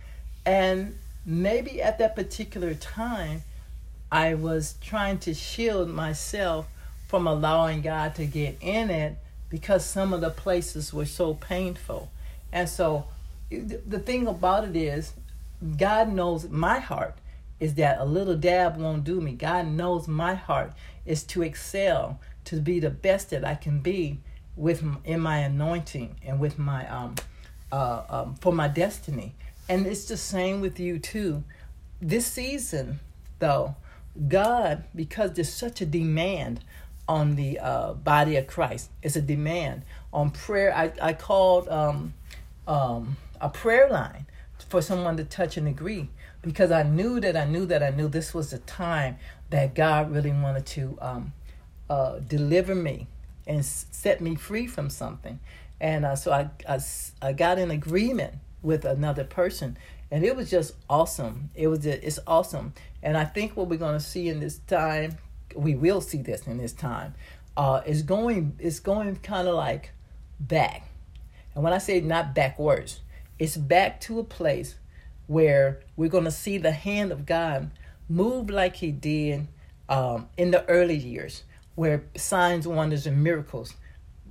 And 0.45 0.97
maybe 1.25 1.81
at 1.81 1.99
that 1.99 2.15
particular 2.15 2.73
time, 2.73 3.43
I 4.11 4.33
was 4.33 4.75
trying 4.81 5.19
to 5.19 5.33
shield 5.33 5.89
myself 5.89 6.67
from 7.07 7.27
allowing 7.27 7.81
God 7.81 8.15
to 8.15 8.25
get 8.25 8.57
in 8.61 8.89
it 8.89 9.17
because 9.49 9.85
some 9.85 10.11
of 10.11 10.21
the 10.21 10.29
places 10.29 10.93
were 10.93 11.05
so 11.05 11.35
painful. 11.35 12.09
And 12.51 12.67
so 12.67 13.05
the 13.49 13.99
thing 13.99 14.27
about 14.27 14.67
it 14.67 14.75
is, 14.75 15.13
God 15.77 16.11
knows 16.11 16.49
my 16.49 16.79
heart 16.79 17.15
is 17.59 17.75
that 17.75 17.99
a 17.99 18.05
little 18.05 18.35
dab 18.35 18.77
won't 18.77 19.03
do 19.03 19.21
me. 19.21 19.33
God 19.33 19.67
knows 19.67 20.07
my 20.07 20.33
heart 20.33 20.73
is 21.05 21.23
to 21.23 21.41
excel, 21.41 22.19
to 22.45 22.57
be 22.57 22.79
the 22.79 22.89
best 22.89 23.29
that 23.29 23.45
I 23.45 23.55
can 23.55 23.79
be 23.79 24.19
with 24.55 24.83
in 25.03 25.19
my 25.19 25.39
anointing 25.39 26.17
and 26.25 26.39
with 26.39 26.57
my 26.57 26.87
um, 26.89 27.15
uh, 27.71 28.03
um 28.09 28.35
for 28.35 28.53
my 28.53 28.67
destiny. 28.67 29.33
And 29.67 29.87
it's 29.87 30.05
the 30.05 30.17
same 30.17 30.61
with 30.61 30.79
you 30.79 30.99
too. 30.99 31.43
This 32.01 32.27
season, 32.27 32.99
though, 33.39 33.75
God, 34.27 34.83
because 34.93 35.33
there's 35.33 35.51
such 35.51 35.81
a 35.81 35.85
demand 35.85 36.63
on 37.07 37.35
the 37.35 37.59
uh, 37.59 37.93
body 37.93 38.35
of 38.35 38.47
Christ, 38.47 38.89
it's 39.01 39.15
a 39.15 39.21
demand 39.21 39.83
on 40.11 40.31
prayer. 40.31 40.75
I, 40.75 40.91
I 41.01 41.13
called 41.13 41.67
um, 41.69 42.13
um, 42.67 43.17
a 43.39 43.49
prayer 43.49 43.89
line 43.89 44.25
for 44.69 44.81
someone 44.81 45.17
to 45.17 45.23
touch 45.23 45.57
and 45.57 45.67
agree 45.67 46.09
because 46.45 46.71
I 46.71 46.83
knew 46.83 47.19
that 47.19 47.35
I 47.35 47.45
knew 47.45 47.65
that 47.65 47.81
I 47.83 47.89
knew 47.89 48.07
this 48.07 48.33
was 48.33 48.51
the 48.51 48.59
time 48.59 49.17
that 49.49 49.75
God 49.75 50.11
really 50.11 50.31
wanted 50.31 50.65
to 50.67 50.97
um, 51.01 51.33
uh, 51.89 52.19
deliver 52.19 52.75
me 52.75 53.07
and 53.47 53.65
set 53.65 54.21
me 54.21 54.35
free 54.35 54.67
from 54.67 54.89
something. 54.89 55.39
And 55.79 56.05
uh, 56.05 56.15
so 56.15 56.31
I, 56.31 56.49
I, 56.67 56.79
I 57.21 57.33
got 57.33 57.59
in 57.59 57.69
agreement 57.71 58.35
with 58.61 58.85
another 58.85 59.23
person 59.23 59.77
and 60.11 60.23
it 60.23 60.35
was 60.35 60.49
just 60.49 60.75
awesome. 60.89 61.49
It 61.55 61.67
was 61.67 61.79
just, 61.79 62.03
it's 62.03 62.19
awesome, 62.27 62.73
and 63.01 63.17
I 63.17 63.25
think 63.25 63.57
what 63.57 63.67
we're 63.67 63.77
going 63.77 63.97
to 63.97 64.03
see 64.03 64.29
in 64.29 64.39
this 64.39 64.59
time, 64.59 65.17
we 65.55 65.75
will 65.75 66.01
see 66.01 66.21
this 66.21 66.47
in 66.47 66.57
this 66.57 66.73
time, 66.73 67.15
uh, 67.57 67.81
is 67.85 68.01
going 68.01 68.55
is 68.59 68.79
going 68.79 69.15
kind 69.17 69.47
of 69.47 69.55
like 69.55 69.91
back, 70.39 70.89
and 71.53 71.63
when 71.63 71.73
I 71.73 71.79
say 71.79 72.01
not 72.01 72.35
backwards, 72.35 73.01
it's 73.39 73.57
back 73.57 73.99
to 74.01 74.19
a 74.19 74.23
place 74.23 74.75
where 75.27 75.79
we're 75.95 76.09
going 76.09 76.25
to 76.25 76.31
see 76.31 76.57
the 76.57 76.71
hand 76.71 77.11
of 77.11 77.25
God 77.25 77.71
move 78.09 78.49
like 78.49 78.77
He 78.77 78.91
did 78.91 79.47
um, 79.89 80.27
in 80.37 80.51
the 80.51 80.67
early 80.69 80.97
years, 80.97 81.43
where 81.75 82.03
signs, 82.15 82.67
wonders, 82.67 83.05
and 83.07 83.23
miracles 83.23 83.73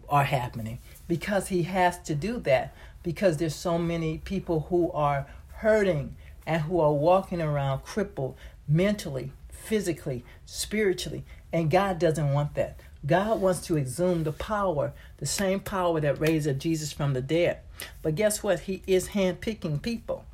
are 0.08 0.24
happening, 0.24 0.78
because 1.08 1.48
He 1.48 1.64
has 1.64 1.98
to 2.02 2.14
do 2.14 2.38
that 2.40 2.74
because 3.04 3.36
there's 3.36 3.54
so 3.54 3.78
many 3.78 4.18
people 4.18 4.66
who 4.70 4.90
are 4.92 5.26
hurting 5.56 6.16
and 6.46 6.62
who 6.62 6.80
are 6.80 6.92
walking 6.92 7.40
around 7.40 7.82
crippled 7.84 8.34
mentally, 8.66 9.30
physically, 9.50 10.24
spiritually. 10.46 11.22
And 11.52 11.70
God 11.70 12.00
doesn't 12.00 12.32
want 12.32 12.54
that. 12.54 12.80
God 13.06 13.40
wants 13.40 13.60
to 13.66 13.76
exhume 13.76 14.24
the 14.24 14.32
power, 14.32 14.92
the 15.18 15.26
same 15.26 15.60
power 15.60 16.00
that 16.00 16.18
raised 16.18 16.58
Jesus 16.58 16.92
from 16.92 17.12
the 17.12 17.20
dead. 17.20 17.58
But 18.02 18.14
guess 18.14 18.42
what? 18.42 18.60
He 18.60 18.82
is 18.86 19.08
handpicking 19.08 19.82
people 19.82 20.24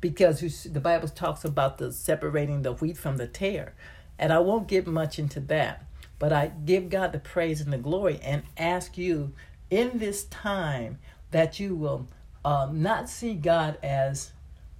because 0.00 0.64
the 0.64 0.80
Bible 0.80 1.08
talks 1.08 1.44
about 1.44 1.78
the 1.78 1.92
separating 1.92 2.62
the 2.62 2.72
wheat 2.72 2.96
from 2.96 3.16
the 3.16 3.26
tare. 3.26 3.74
And 4.18 4.32
I 4.32 4.38
won't 4.38 4.68
get 4.68 4.86
much 4.86 5.18
into 5.18 5.40
that, 5.40 5.84
but 6.18 6.32
I 6.32 6.52
give 6.64 6.90
God 6.90 7.12
the 7.12 7.18
praise 7.18 7.60
and 7.60 7.72
the 7.72 7.78
glory 7.78 8.20
and 8.22 8.42
ask 8.56 8.98
you 8.98 9.32
in 9.70 9.98
this 9.98 10.24
time 10.24 10.98
that 11.30 11.60
you 11.60 11.74
will 11.74 12.08
um, 12.44 12.82
not 12.82 13.08
see 13.08 13.34
God 13.34 13.78
as 13.82 14.32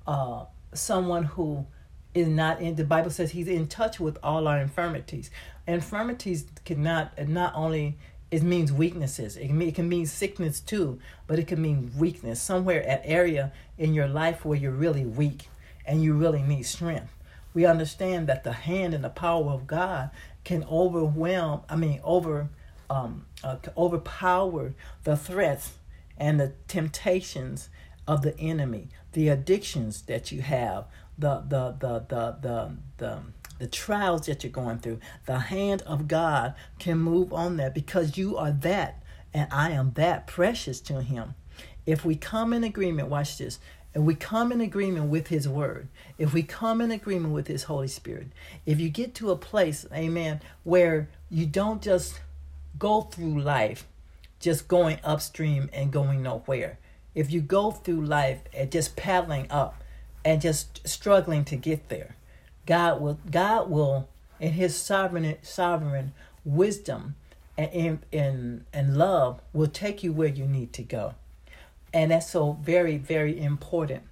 uh, 0.07 0.45
someone 0.73 1.25
who 1.25 1.67
is 2.15 2.27
not 2.27 2.61
in 2.61 2.75
the 2.75 2.85
bible 2.85 3.11
says 3.11 3.31
he's 3.31 3.47
in 3.47 3.69
touch 3.69 4.00
with 4.00 4.19
all 4.23 4.49
our 4.49 4.61
infirmities 4.61 5.31
infirmities 5.67 6.47
cannot 6.65 7.12
not 7.29 7.53
only 7.55 7.97
it 8.30 8.42
means 8.42 8.72
weaknesses. 8.72 9.37
It 9.37 9.49
can, 9.49 9.58
mean, 9.58 9.68
it 9.68 9.75
can 9.75 9.88
mean 9.88 10.06
sickness 10.06 10.60
too 10.60 10.99
but 11.26 11.38
it 11.38 11.46
can 11.46 11.60
mean 11.60 11.90
weakness. 11.96 12.40
Somewhere 12.40 12.82
at 12.82 13.02
area 13.04 13.52
in 13.78 13.94
your 13.94 14.08
life 14.08 14.44
where 14.44 14.58
you're 14.58 14.72
really 14.72 15.04
weak 15.04 15.49
and 15.87 16.02
you 16.02 16.14
really 16.14 16.42
need 16.42 16.64
strength. 16.64 17.12
We 17.52 17.66
understand 17.66 18.28
that 18.28 18.44
the 18.44 18.52
hand 18.52 18.94
and 18.94 19.02
the 19.02 19.10
power 19.10 19.50
of 19.50 19.66
god 19.66 20.10
can 20.44 20.64
overwhelm 20.70 21.60
i 21.68 21.76
mean 21.76 22.00
over 22.02 22.49
um, 22.88 23.26
uh, 23.44 23.56
overpower 23.76 24.75
the 25.04 25.16
threats 25.16 25.75
and 26.18 26.38
the 26.38 26.52
temptations 26.68 27.70
of 28.06 28.22
the 28.22 28.38
enemy. 28.38 28.88
The 29.12 29.28
addictions 29.28 30.02
that 30.02 30.32
you 30.32 30.42
have, 30.42 30.87
the 31.16 31.42
the 31.49 31.76
the 31.78 32.04
the 32.08 32.37
the 32.40 32.76
the, 32.99 33.18
the 33.39 33.39
trials 33.67 34.26
that 34.26 34.45
you're 34.45 34.52
going 34.52 34.79
through. 34.79 35.00
The 35.26 35.38
hand 35.38 35.83
of 35.83 36.09
God 36.09 36.55
can 36.79 36.99
move 36.99 37.33
on 37.33 37.57
that 37.59 37.75
because 37.75 38.17
you 38.17 38.37
are 38.37 38.52
that 38.52 39.02
and 39.33 39.49
I 39.52 39.71
am 39.71 39.93
that 39.95 40.26
precious 40.26 40.81
to 40.83 41.02
him. 41.02 41.35
If 41.87 42.05
we 42.05 42.17
come 42.17 42.52
in 42.52 42.64
agreement, 42.64 43.09
watch 43.09 43.38
this. 43.38 43.59
If 43.95 44.02
we 44.02 44.14
come 44.14 44.52
in 44.52 44.61
agreement 44.61 45.07
with 45.11 45.29
His 45.29 45.49
Word, 45.49 45.88
if 46.17 46.33
we 46.33 46.43
come 46.45 46.81
in 46.81 46.93
agreement 46.93 47.35
with 47.35 47.49
His 47.49 47.64
Holy 47.64 47.88
Spirit, 47.88 48.29
if 48.64 48.79
you 48.79 48.88
get 48.88 49.14
to 49.17 49.31
a 49.31 49.37
place, 49.37 49.85
amen, 49.93 50.40
where 50.62 51.09
you 51.29 51.47
don't 51.47 51.83
just 51.83 52.21
go 52.79 53.02
through 53.02 53.40
life 53.40 53.87
just 54.38 54.69
going 54.69 54.99
upstream 55.02 55.69
and 55.73 55.93
going 55.93 56.23
nowhere, 56.23 56.79
if 57.14 57.33
you 57.33 57.40
go 57.40 57.73
through 57.73 58.02
life 58.02 58.40
and 58.55 58.71
just 58.71 58.95
paddling 58.95 59.50
up 59.50 59.83
and 60.25 60.40
just 60.40 60.87
struggling 60.88 61.45
to 61.47 61.57
get 61.57 61.88
there, 61.88 62.14
God 62.67 63.00
will 63.00 63.19
God 63.31 63.71
will 63.71 64.09
in 64.38 64.52
his 64.52 64.76
sovereign 64.76 65.37
sovereign 65.43 66.12
wisdom 66.45 67.17
and 67.59 68.00
in 68.12 68.64
and 68.73 68.97
love 68.97 69.40
will 69.52 69.69
take 69.69 70.02
you 70.02 70.12
where 70.12 70.29
you 70.29 70.47
need 70.47 70.73
to 70.75 70.83
go. 70.83 71.14
And 71.93 72.11
that's 72.12 72.31
so 72.31 72.59
very, 72.62 72.97
very 72.99 73.38
important. 73.40 74.05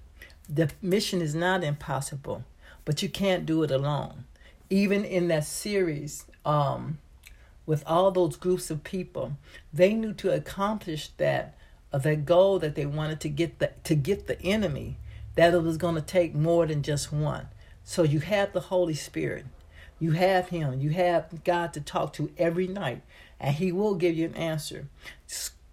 the 0.49 0.71
mission 0.81 1.21
is 1.21 1.35
not 1.35 1.63
impossible, 1.63 2.43
but 2.85 3.03
you 3.03 3.09
can't 3.09 3.45
do 3.45 3.63
it 3.63 3.71
alone. 3.71 4.25
Even 4.69 5.05
in 5.05 5.27
that 5.29 5.45
series, 5.45 6.25
um, 6.45 6.97
with 7.65 7.83
all 7.85 8.09
those 8.11 8.35
groups 8.35 8.71
of 8.71 8.83
people, 8.83 9.33
they 9.71 9.93
knew 9.93 10.13
to 10.13 10.33
accomplish 10.33 11.09
that 11.17 11.55
uh, 11.93 11.99
that 11.99 12.25
goal 12.25 12.59
that 12.59 12.75
they 12.75 12.85
wanted 12.85 13.19
to 13.21 13.29
get 13.29 13.59
the 13.59 13.71
to 13.83 13.95
get 13.95 14.27
the 14.27 14.41
enemy 14.41 14.97
that 15.35 15.53
it 15.53 15.61
was 15.63 15.77
going 15.77 15.95
to 15.95 16.01
take 16.01 16.33
more 16.35 16.65
than 16.65 16.81
just 16.83 17.11
one. 17.13 17.47
So 17.89 18.03
you 18.03 18.19
have 18.19 18.53
the 18.53 18.59
Holy 18.59 18.93
Spirit, 18.93 19.47
you 19.97 20.11
have 20.11 20.49
Him, 20.49 20.79
you 20.79 20.91
have 20.91 21.43
God 21.43 21.73
to 21.73 21.81
talk 21.81 22.13
to 22.13 22.29
every 22.37 22.67
night, 22.67 23.01
and 23.39 23.55
He 23.55 23.71
will 23.71 23.95
give 23.95 24.15
you 24.15 24.27
an 24.27 24.35
answer. 24.35 24.87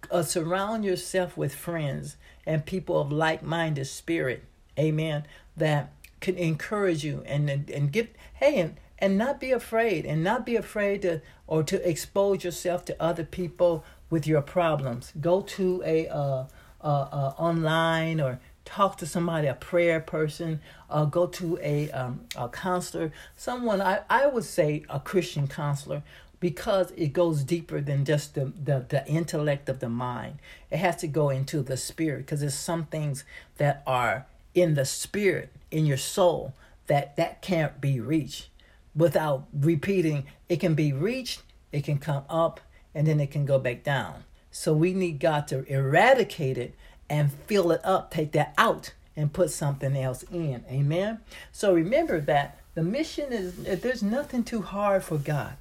Uh, 0.09 0.23
surround 0.23 0.83
yourself 0.83 1.37
with 1.37 1.53
friends 1.53 2.17
and 2.43 2.65
people 2.65 2.99
of 2.99 3.11
like-minded 3.11 3.85
spirit, 3.85 4.45
Amen. 4.79 5.27
That 5.55 5.91
can 6.19 6.35
encourage 6.39 7.03
you 7.03 7.21
and 7.27 7.51
and, 7.51 7.69
and 7.69 7.91
get 7.91 8.15
hey 8.33 8.59
and 8.61 8.77
and 8.97 9.15
not 9.15 9.39
be 9.39 9.51
afraid 9.51 10.03
and 10.03 10.23
not 10.23 10.43
be 10.43 10.55
afraid 10.55 11.03
to 11.03 11.21
or 11.45 11.61
to 11.61 11.87
expose 11.87 12.43
yourself 12.43 12.83
to 12.85 12.99
other 12.99 13.25
people 13.25 13.85
with 14.09 14.25
your 14.25 14.41
problems. 14.41 15.13
Go 15.21 15.41
to 15.41 15.83
a 15.85 16.07
uh, 16.07 16.45
uh, 16.81 17.07
uh, 17.11 17.33
online 17.37 18.19
or 18.19 18.39
talk 18.67 18.97
to 18.97 19.05
somebody, 19.05 19.47
a 19.47 19.53
prayer 19.53 19.99
person, 19.99 20.59
uh, 20.89 21.05
go 21.05 21.25
to 21.25 21.57
a, 21.61 21.89
um, 21.91 22.21
a 22.35 22.49
counselor, 22.49 23.11
someone, 23.35 23.81
I, 23.81 24.01
I 24.09 24.27
would 24.27 24.43
say 24.43 24.83
a 24.89 24.99
Christian 24.99 25.47
counselor, 25.47 26.03
because 26.39 26.91
it 26.91 27.13
goes 27.13 27.43
deeper 27.43 27.81
than 27.81 28.05
just 28.05 28.35
the, 28.35 28.51
the, 28.63 28.85
the 28.89 29.07
intellect 29.07 29.69
of 29.69 29.79
the 29.79 29.89
mind. 29.89 30.39
It 30.69 30.77
has 30.77 30.97
to 30.97 31.07
go 31.07 31.29
into 31.29 31.63
the 31.63 31.77
spirit 31.77 32.25
because 32.25 32.41
there's 32.41 32.53
some 32.53 32.85
things 32.85 33.23
that 33.57 33.81
are 33.87 34.27
in 34.53 34.75
the 34.75 34.85
spirit, 34.85 35.51
in 35.71 35.85
your 35.85 35.97
soul, 35.97 36.53
that 36.87 37.15
that 37.15 37.41
can't 37.41 37.81
be 37.81 37.99
reached 37.99 38.49
without 38.95 39.45
repeating. 39.53 40.25
It 40.49 40.59
can 40.59 40.75
be 40.75 40.91
reached, 40.93 41.41
it 41.71 41.83
can 41.83 41.97
come 41.97 42.23
up, 42.29 42.59
and 42.93 43.07
then 43.07 43.19
it 43.19 43.31
can 43.31 43.45
go 43.45 43.57
back 43.57 43.83
down. 43.83 44.23
So 44.51 44.73
we 44.73 44.93
need 44.93 45.19
God 45.19 45.47
to 45.49 45.63
eradicate 45.65 46.57
it 46.57 46.75
and 47.09 47.31
fill 47.31 47.71
it 47.71 47.81
up, 47.83 48.11
take 48.11 48.31
that 48.33 48.53
out 48.57 48.93
and 49.15 49.33
put 49.33 49.49
something 49.49 49.97
else 49.97 50.23
in. 50.31 50.63
Amen. 50.69 51.19
So 51.51 51.73
remember 51.73 52.19
that 52.21 52.59
the 52.75 52.83
mission 52.83 53.33
is 53.33 53.55
there's 53.81 54.03
nothing 54.03 54.43
too 54.43 54.61
hard 54.61 55.03
for 55.03 55.17
God. 55.17 55.53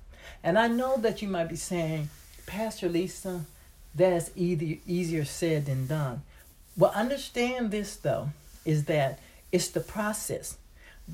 And 0.43 0.59
I 0.59 0.69
know 0.69 0.97
that 0.99 1.23
you 1.23 1.29
might 1.29 1.49
be 1.49 1.57
saying, 1.57 2.11
Pastor 2.45 2.89
Lisa, 2.89 3.47
that's 3.95 4.31
either 4.37 4.79
easier 4.87 5.25
said 5.25 5.67
than 5.67 5.87
done. 5.87 6.23
Well, 6.77 6.93
understand 6.95 7.71
this 7.71 7.97
though, 7.97 8.31
is 8.65 8.85
that 8.85 9.19
it's 9.51 9.69
the 9.69 9.81
process. 9.81 10.59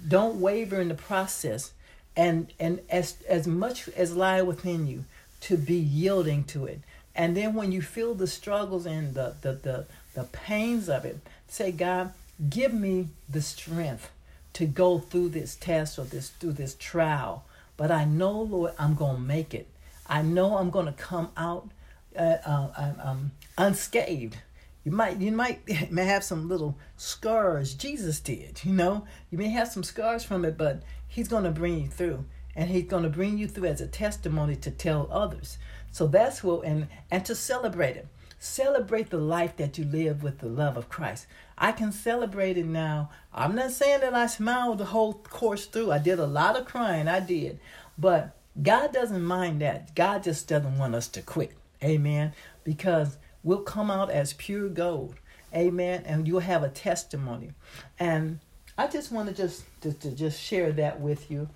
Don't 0.08 0.40
waver 0.40 0.80
in 0.80 0.88
the 0.88 0.94
process 0.94 1.72
and 2.16 2.52
and 2.58 2.80
as 2.90 3.16
as 3.28 3.46
much 3.46 3.88
as 3.90 4.16
lie 4.16 4.42
within 4.42 4.86
you 4.86 5.04
to 5.42 5.56
be 5.56 5.76
yielding 5.76 6.44
to 6.44 6.66
it. 6.66 6.80
And 7.14 7.36
then 7.36 7.54
when 7.54 7.72
you 7.72 7.82
feel 7.82 8.14
the 8.14 8.26
struggles 8.26 8.86
and 8.86 9.14
the 9.14 9.36
the 9.40 9.52
the, 9.52 9.86
the 10.14 10.24
pains 10.24 10.88
of 10.88 11.04
it, 11.04 11.18
say, 11.48 11.72
God, 11.72 12.12
give 12.50 12.72
me 12.72 13.08
the 13.28 13.42
strength 13.42 14.10
to 14.54 14.66
go 14.66 14.98
through 14.98 15.30
this 15.30 15.54
test 15.54 15.98
or 15.98 16.04
this 16.04 16.30
through 16.30 16.52
this 16.52 16.74
trial. 16.74 17.44
But 17.76 17.90
I 17.90 18.04
know, 18.04 18.42
Lord, 18.42 18.72
I'm 18.78 18.94
gonna 18.94 19.18
make 19.18 19.54
it. 19.54 19.68
I 20.06 20.22
know 20.22 20.58
I'm 20.58 20.70
gonna 20.70 20.92
come 20.92 21.30
out 21.36 21.70
uh, 22.16 22.36
uh, 22.44 22.92
um, 23.02 23.32
unscathed. 23.56 24.36
You 24.84 24.92
might 24.92 25.18
you 25.18 25.32
might 25.32 25.60
may 25.90 26.04
have 26.04 26.24
some 26.24 26.48
little 26.48 26.76
scars. 26.96 27.74
Jesus 27.74 28.20
did, 28.20 28.60
you 28.64 28.72
know. 28.72 29.06
You 29.30 29.38
may 29.38 29.48
have 29.48 29.68
some 29.68 29.84
scars 29.84 30.24
from 30.24 30.44
it, 30.44 30.58
but 30.58 30.82
He's 31.08 31.28
gonna 31.28 31.50
bring 31.50 31.80
you 31.80 31.88
through 31.88 32.24
and 32.54 32.70
he's 32.70 32.84
going 32.84 33.02
to 33.02 33.08
bring 33.08 33.38
you 33.38 33.48
through 33.48 33.66
as 33.66 33.80
a 33.80 33.86
testimony 33.86 34.56
to 34.56 34.70
tell 34.70 35.08
others 35.10 35.58
so 35.90 36.06
that's 36.06 36.42
what 36.42 36.64
and 36.64 36.88
and 37.10 37.24
to 37.24 37.34
celebrate 37.34 37.96
it 37.96 38.06
celebrate 38.42 39.08
the 39.10 39.18
life 39.18 39.56
that 39.56 39.78
you 39.78 39.84
live 39.84 40.24
with 40.24 40.40
the 40.40 40.48
love 40.48 40.76
of 40.76 40.88
christ. 40.88 41.26
I 41.56 41.70
can 41.70 41.92
celebrate 41.92 42.58
it 42.58 42.66
now. 42.66 43.10
I'm 43.32 43.54
not 43.54 43.70
saying 43.70 44.00
that 44.00 44.14
i 44.14 44.26
smiled 44.26 44.78
the 44.78 44.86
whole 44.86 45.14
course 45.14 45.66
through. 45.66 45.92
I 45.92 45.98
did 45.98 46.18
a 46.18 46.26
lot 46.26 46.58
of 46.58 46.66
crying. 46.66 47.06
I 47.06 47.20
did. 47.20 47.60
But 47.96 48.36
god 48.60 48.92
doesn't 48.92 49.22
mind 49.22 49.60
that. 49.60 49.94
God 49.94 50.24
just 50.24 50.48
doesn't 50.48 50.76
want 50.76 50.96
us 50.96 51.06
to 51.08 51.22
quit. 51.22 51.52
Amen. 51.84 52.32
Because 52.64 53.16
we'll 53.44 53.62
come 53.62 53.92
out 53.92 54.10
as 54.10 54.32
pure 54.32 54.68
gold. 54.68 55.14
Amen. 55.54 56.02
And 56.04 56.26
you'll 56.26 56.40
have 56.40 56.64
a 56.64 56.68
testimony. 56.68 57.52
And 58.00 58.40
i 58.76 58.88
just 58.88 59.12
want 59.12 59.28
to 59.28 59.34
just 59.34 59.64
to, 59.82 59.92
to 59.92 60.10
just 60.10 60.40
share 60.40 60.72
that 60.72 61.00
with 61.00 61.30
you 61.30 61.48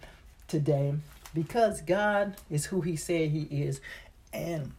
today. 0.46 0.94
Because 1.34 1.80
God 1.80 2.36
is 2.48 2.66
who 2.66 2.80
He 2.80 2.94
said 2.94 3.30
He 3.30 3.42
is, 3.50 3.80
and 4.32 4.72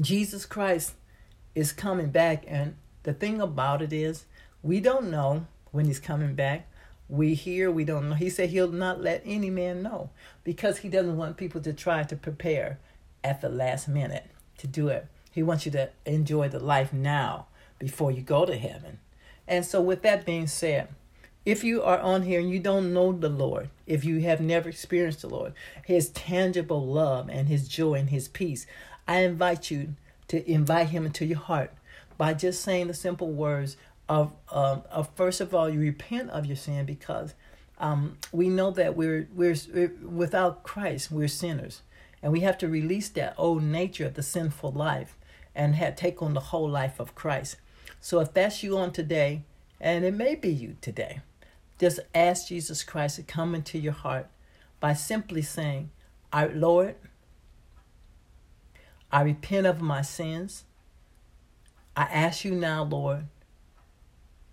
Jesus 0.00 0.44
Christ 0.44 0.94
is 1.54 1.72
coming 1.72 2.10
back. 2.10 2.44
And 2.46 2.76
the 3.02 3.12
thing 3.12 3.40
about 3.40 3.82
it 3.82 3.92
is, 3.92 4.24
we 4.62 4.80
don't 4.80 5.10
know 5.10 5.46
when 5.70 5.86
He's 5.86 5.98
coming 5.98 6.34
back. 6.34 6.68
We 7.08 7.34
hear, 7.34 7.70
we 7.70 7.84
don't 7.84 8.08
know. 8.08 8.14
He 8.14 8.30
said 8.30 8.50
He'll 8.50 8.72
not 8.72 9.00
let 9.00 9.22
any 9.24 9.50
man 9.50 9.82
know 9.82 10.10
because 10.44 10.78
He 10.78 10.88
doesn't 10.88 11.16
want 11.16 11.36
people 11.36 11.60
to 11.62 11.72
try 11.72 12.04
to 12.04 12.16
prepare 12.16 12.78
at 13.24 13.40
the 13.40 13.48
last 13.48 13.88
minute 13.88 14.30
to 14.58 14.66
do 14.66 14.88
it. 14.88 15.06
He 15.30 15.42
wants 15.42 15.66
you 15.66 15.72
to 15.72 15.90
enjoy 16.04 16.48
the 16.48 16.60
life 16.60 16.92
now 16.92 17.46
before 17.78 18.10
you 18.12 18.22
go 18.22 18.44
to 18.44 18.56
heaven. 18.56 18.98
And 19.48 19.64
so, 19.64 19.80
with 19.80 20.02
that 20.02 20.24
being 20.24 20.46
said, 20.46 20.88
if 21.44 21.64
you 21.64 21.82
are 21.82 21.98
on 21.98 22.22
here 22.22 22.38
and 22.38 22.50
you 22.50 22.60
don't 22.60 22.92
know 22.92 23.10
the 23.10 23.28
Lord, 23.28 23.70
if 23.86 24.04
you 24.04 24.20
have 24.20 24.40
never 24.40 24.68
experienced 24.68 25.22
the 25.22 25.28
Lord, 25.28 25.54
His 25.84 26.10
tangible 26.10 26.86
love 26.86 27.28
and 27.28 27.48
His 27.48 27.66
joy 27.66 27.94
and 27.94 28.10
His 28.10 28.28
peace, 28.28 28.66
I 29.08 29.20
invite 29.20 29.70
you 29.70 29.96
to 30.32 30.50
invite 30.50 30.88
Him 30.88 31.04
into 31.04 31.26
your 31.26 31.38
heart 31.38 31.74
by 32.16 32.32
just 32.32 32.62
saying 32.62 32.86
the 32.86 32.94
simple 32.94 33.30
words 33.30 33.76
of, 34.08 34.32
um, 34.50 34.82
of 34.90 35.10
first 35.14 35.42
of 35.42 35.54
all, 35.54 35.68
you 35.68 35.78
repent 35.78 36.30
of 36.30 36.46
your 36.46 36.56
sin 36.56 36.86
because 36.86 37.34
um, 37.76 38.16
we 38.32 38.48
know 38.48 38.70
that 38.70 38.96
we're, 38.96 39.28
we're, 39.34 39.54
we're 39.74 39.92
without 40.02 40.62
Christ, 40.62 41.10
we're 41.10 41.28
sinners. 41.28 41.82
And 42.22 42.32
we 42.32 42.40
have 42.40 42.56
to 42.58 42.68
release 42.68 43.10
that 43.10 43.34
old 43.36 43.62
nature 43.62 44.06
of 44.06 44.14
the 44.14 44.22
sinful 44.22 44.72
life 44.72 45.18
and 45.54 45.74
have, 45.74 45.96
take 45.96 46.22
on 46.22 46.32
the 46.32 46.40
whole 46.40 46.68
life 46.68 46.98
of 46.98 47.14
Christ. 47.14 47.56
So 48.00 48.18
if 48.20 48.32
that's 48.32 48.62
you 48.62 48.78
on 48.78 48.92
today, 48.92 49.42
and 49.78 50.02
it 50.02 50.14
may 50.14 50.34
be 50.34 50.48
you 50.48 50.76
today, 50.80 51.20
just 51.78 52.00
ask 52.14 52.48
Jesus 52.48 52.82
Christ 52.82 53.16
to 53.16 53.22
come 53.22 53.54
into 53.54 53.78
your 53.78 53.92
heart 53.92 54.28
by 54.80 54.94
simply 54.94 55.42
saying, 55.42 55.90
Our 56.32 56.48
Lord, 56.48 56.94
I 59.12 59.22
repent 59.22 59.66
of 59.66 59.82
my 59.82 60.00
sins. 60.02 60.64
I 61.94 62.04
ask 62.04 62.44
you 62.44 62.54
now, 62.54 62.82
Lord, 62.82 63.26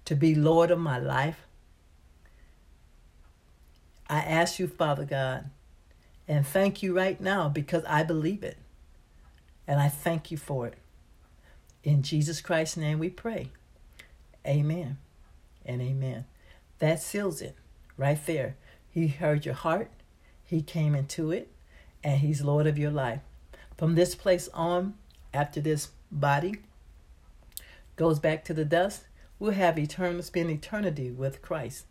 to 0.05 0.15
be 0.15 0.35
Lord 0.35 0.69
of 0.69 0.79
my 0.79 0.99
life. 0.99 1.47
I 4.09 4.19
ask 4.19 4.59
you, 4.59 4.67
Father 4.67 5.05
God, 5.05 5.49
and 6.27 6.45
thank 6.45 6.83
you 6.83 6.95
right 6.95 7.19
now 7.21 7.47
because 7.47 7.83
I 7.85 8.03
believe 8.03 8.43
it. 8.43 8.57
And 9.65 9.79
I 9.79 9.87
thank 9.87 10.31
you 10.31 10.37
for 10.37 10.67
it. 10.67 10.73
In 11.83 12.01
Jesus 12.01 12.41
Christ's 12.41 12.75
name 12.75 12.99
we 12.99 13.09
pray. 13.09 13.51
Amen 14.45 14.97
and 15.65 15.81
amen. 15.81 16.25
That 16.79 17.01
seals 17.01 17.41
it 17.41 17.55
right 17.95 18.19
there. 18.25 18.55
He 18.89 19.07
heard 19.07 19.45
your 19.45 19.55
heart, 19.55 19.91
He 20.43 20.61
came 20.61 20.95
into 20.95 21.31
it, 21.31 21.51
and 22.03 22.19
He's 22.19 22.41
Lord 22.41 22.67
of 22.67 22.77
your 22.77 22.91
life. 22.91 23.21
From 23.79 23.95
this 23.95 24.13
place 24.13 24.49
on, 24.53 24.95
after 25.33 25.61
this 25.61 25.91
body 26.11 26.57
goes 27.95 28.19
back 28.19 28.43
to 28.43 28.53
the 28.53 28.65
dust, 28.65 29.03
we'll 29.39 29.53
have 29.53 29.79
eternal, 29.79 30.21
spend 30.21 30.49
eternity 30.49 31.11
with 31.11 31.41
Christ. 31.41 31.85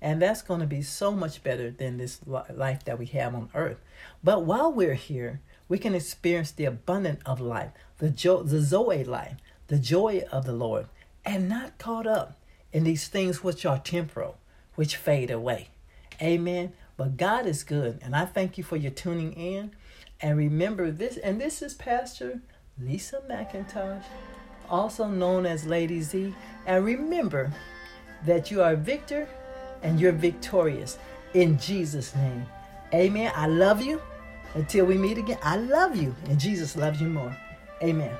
And 0.00 0.22
that's 0.22 0.40
going 0.40 0.60
to 0.60 0.66
be 0.66 0.82
so 0.82 1.10
much 1.10 1.42
better 1.42 1.68
than 1.68 1.98
this 1.98 2.20
life 2.24 2.84
that 2.84 2.96
we 2.96 3.06
have 3.06 3.34
on 3.34 3.50
earth. 3.54 3.78
But 4.22 4.44
while 4.44 4.72
we're 4.72 4.94
here, 4.94 5.40
we 5.68 5.78
can 5.78 5.96
experience 5.96 6.52
the 6.52 6.66
abundance 6.66 7.20
of 7.26 7.40
life, 7.40 7.72
the, 7.98 8.10
jo- 8.10 8.44
the 8.44 8.60
Zoe 8.60 9.02
life, 9.02 9.34
the 9.66 9.80
joy 9.80 10.22
of 10.30 10.46
the 10.46 10.52
Lord, 10.52 10.86
and 11.24 11.48
not 11.48 11.76
caught 11.76 12.06
up 12.06 12.38
in 12.72 12.84
these 12.84 13.08
things 13.08 13.42
which 13.42 13.66
are 13.66 13.80
temporal, 13.80 14.36
which 14.76 14.94
fade 14.94 15.32
away. 15.32 15.70
Amen. 16.22 16.72
But 16.96 17.16
God 17.16 17.46
is 17.46 17.64
good, 17.64 17.98
and 18.00 18.14
I 18.14 18.26
thank 18.26 18.58
you 18.58 18.62
for 18.62 18.76
your 18.76 18.92
tuning 18.92 19.32
in. 19.32 19.72
And 20.22 20.38
remember 20.38 20.90
this, 20.90 21.16
and 21.16 21.40
this 21.40 21.62
is 21.62 21.74
Pastor 21.74 22.40
Lisa 22.80 23.22
McIntosh, 23.28 24.04
also 24.70 25.08
known 25.08 25.44
as 25.46 25.66
Lady 25.66 26.00
Z. 26.00 26.34
And 26.66 26.84
remember 26.84 27.52
that 28.24 28.50
you 28.50 28.62
are 28.62 28.76
victor 28.76 29.28
and 29.82 30.00
you're 30.00 30.12
victorious 30.12 30.96
in 31.34 31.58
Jesus' 31.58 32.14
name. 32.14 32.46
Amen. 32.94 33.32
I 33.34 33.46
love 33.46 33.82
you. 33.82 34.00
Until 34.54 34.84
we 34.84 34.98
meet 34.98 35.16
again, 35.16 35.38
I 35.42 35.56
love 35.56 35.96
you, 35.96 36.14
and 36.28 36.38
Jesus 36.38 36.76
loves 36.76 37.00
you 37.00 37.08
more. 37.08 37.34
Amen. 37.82 38.14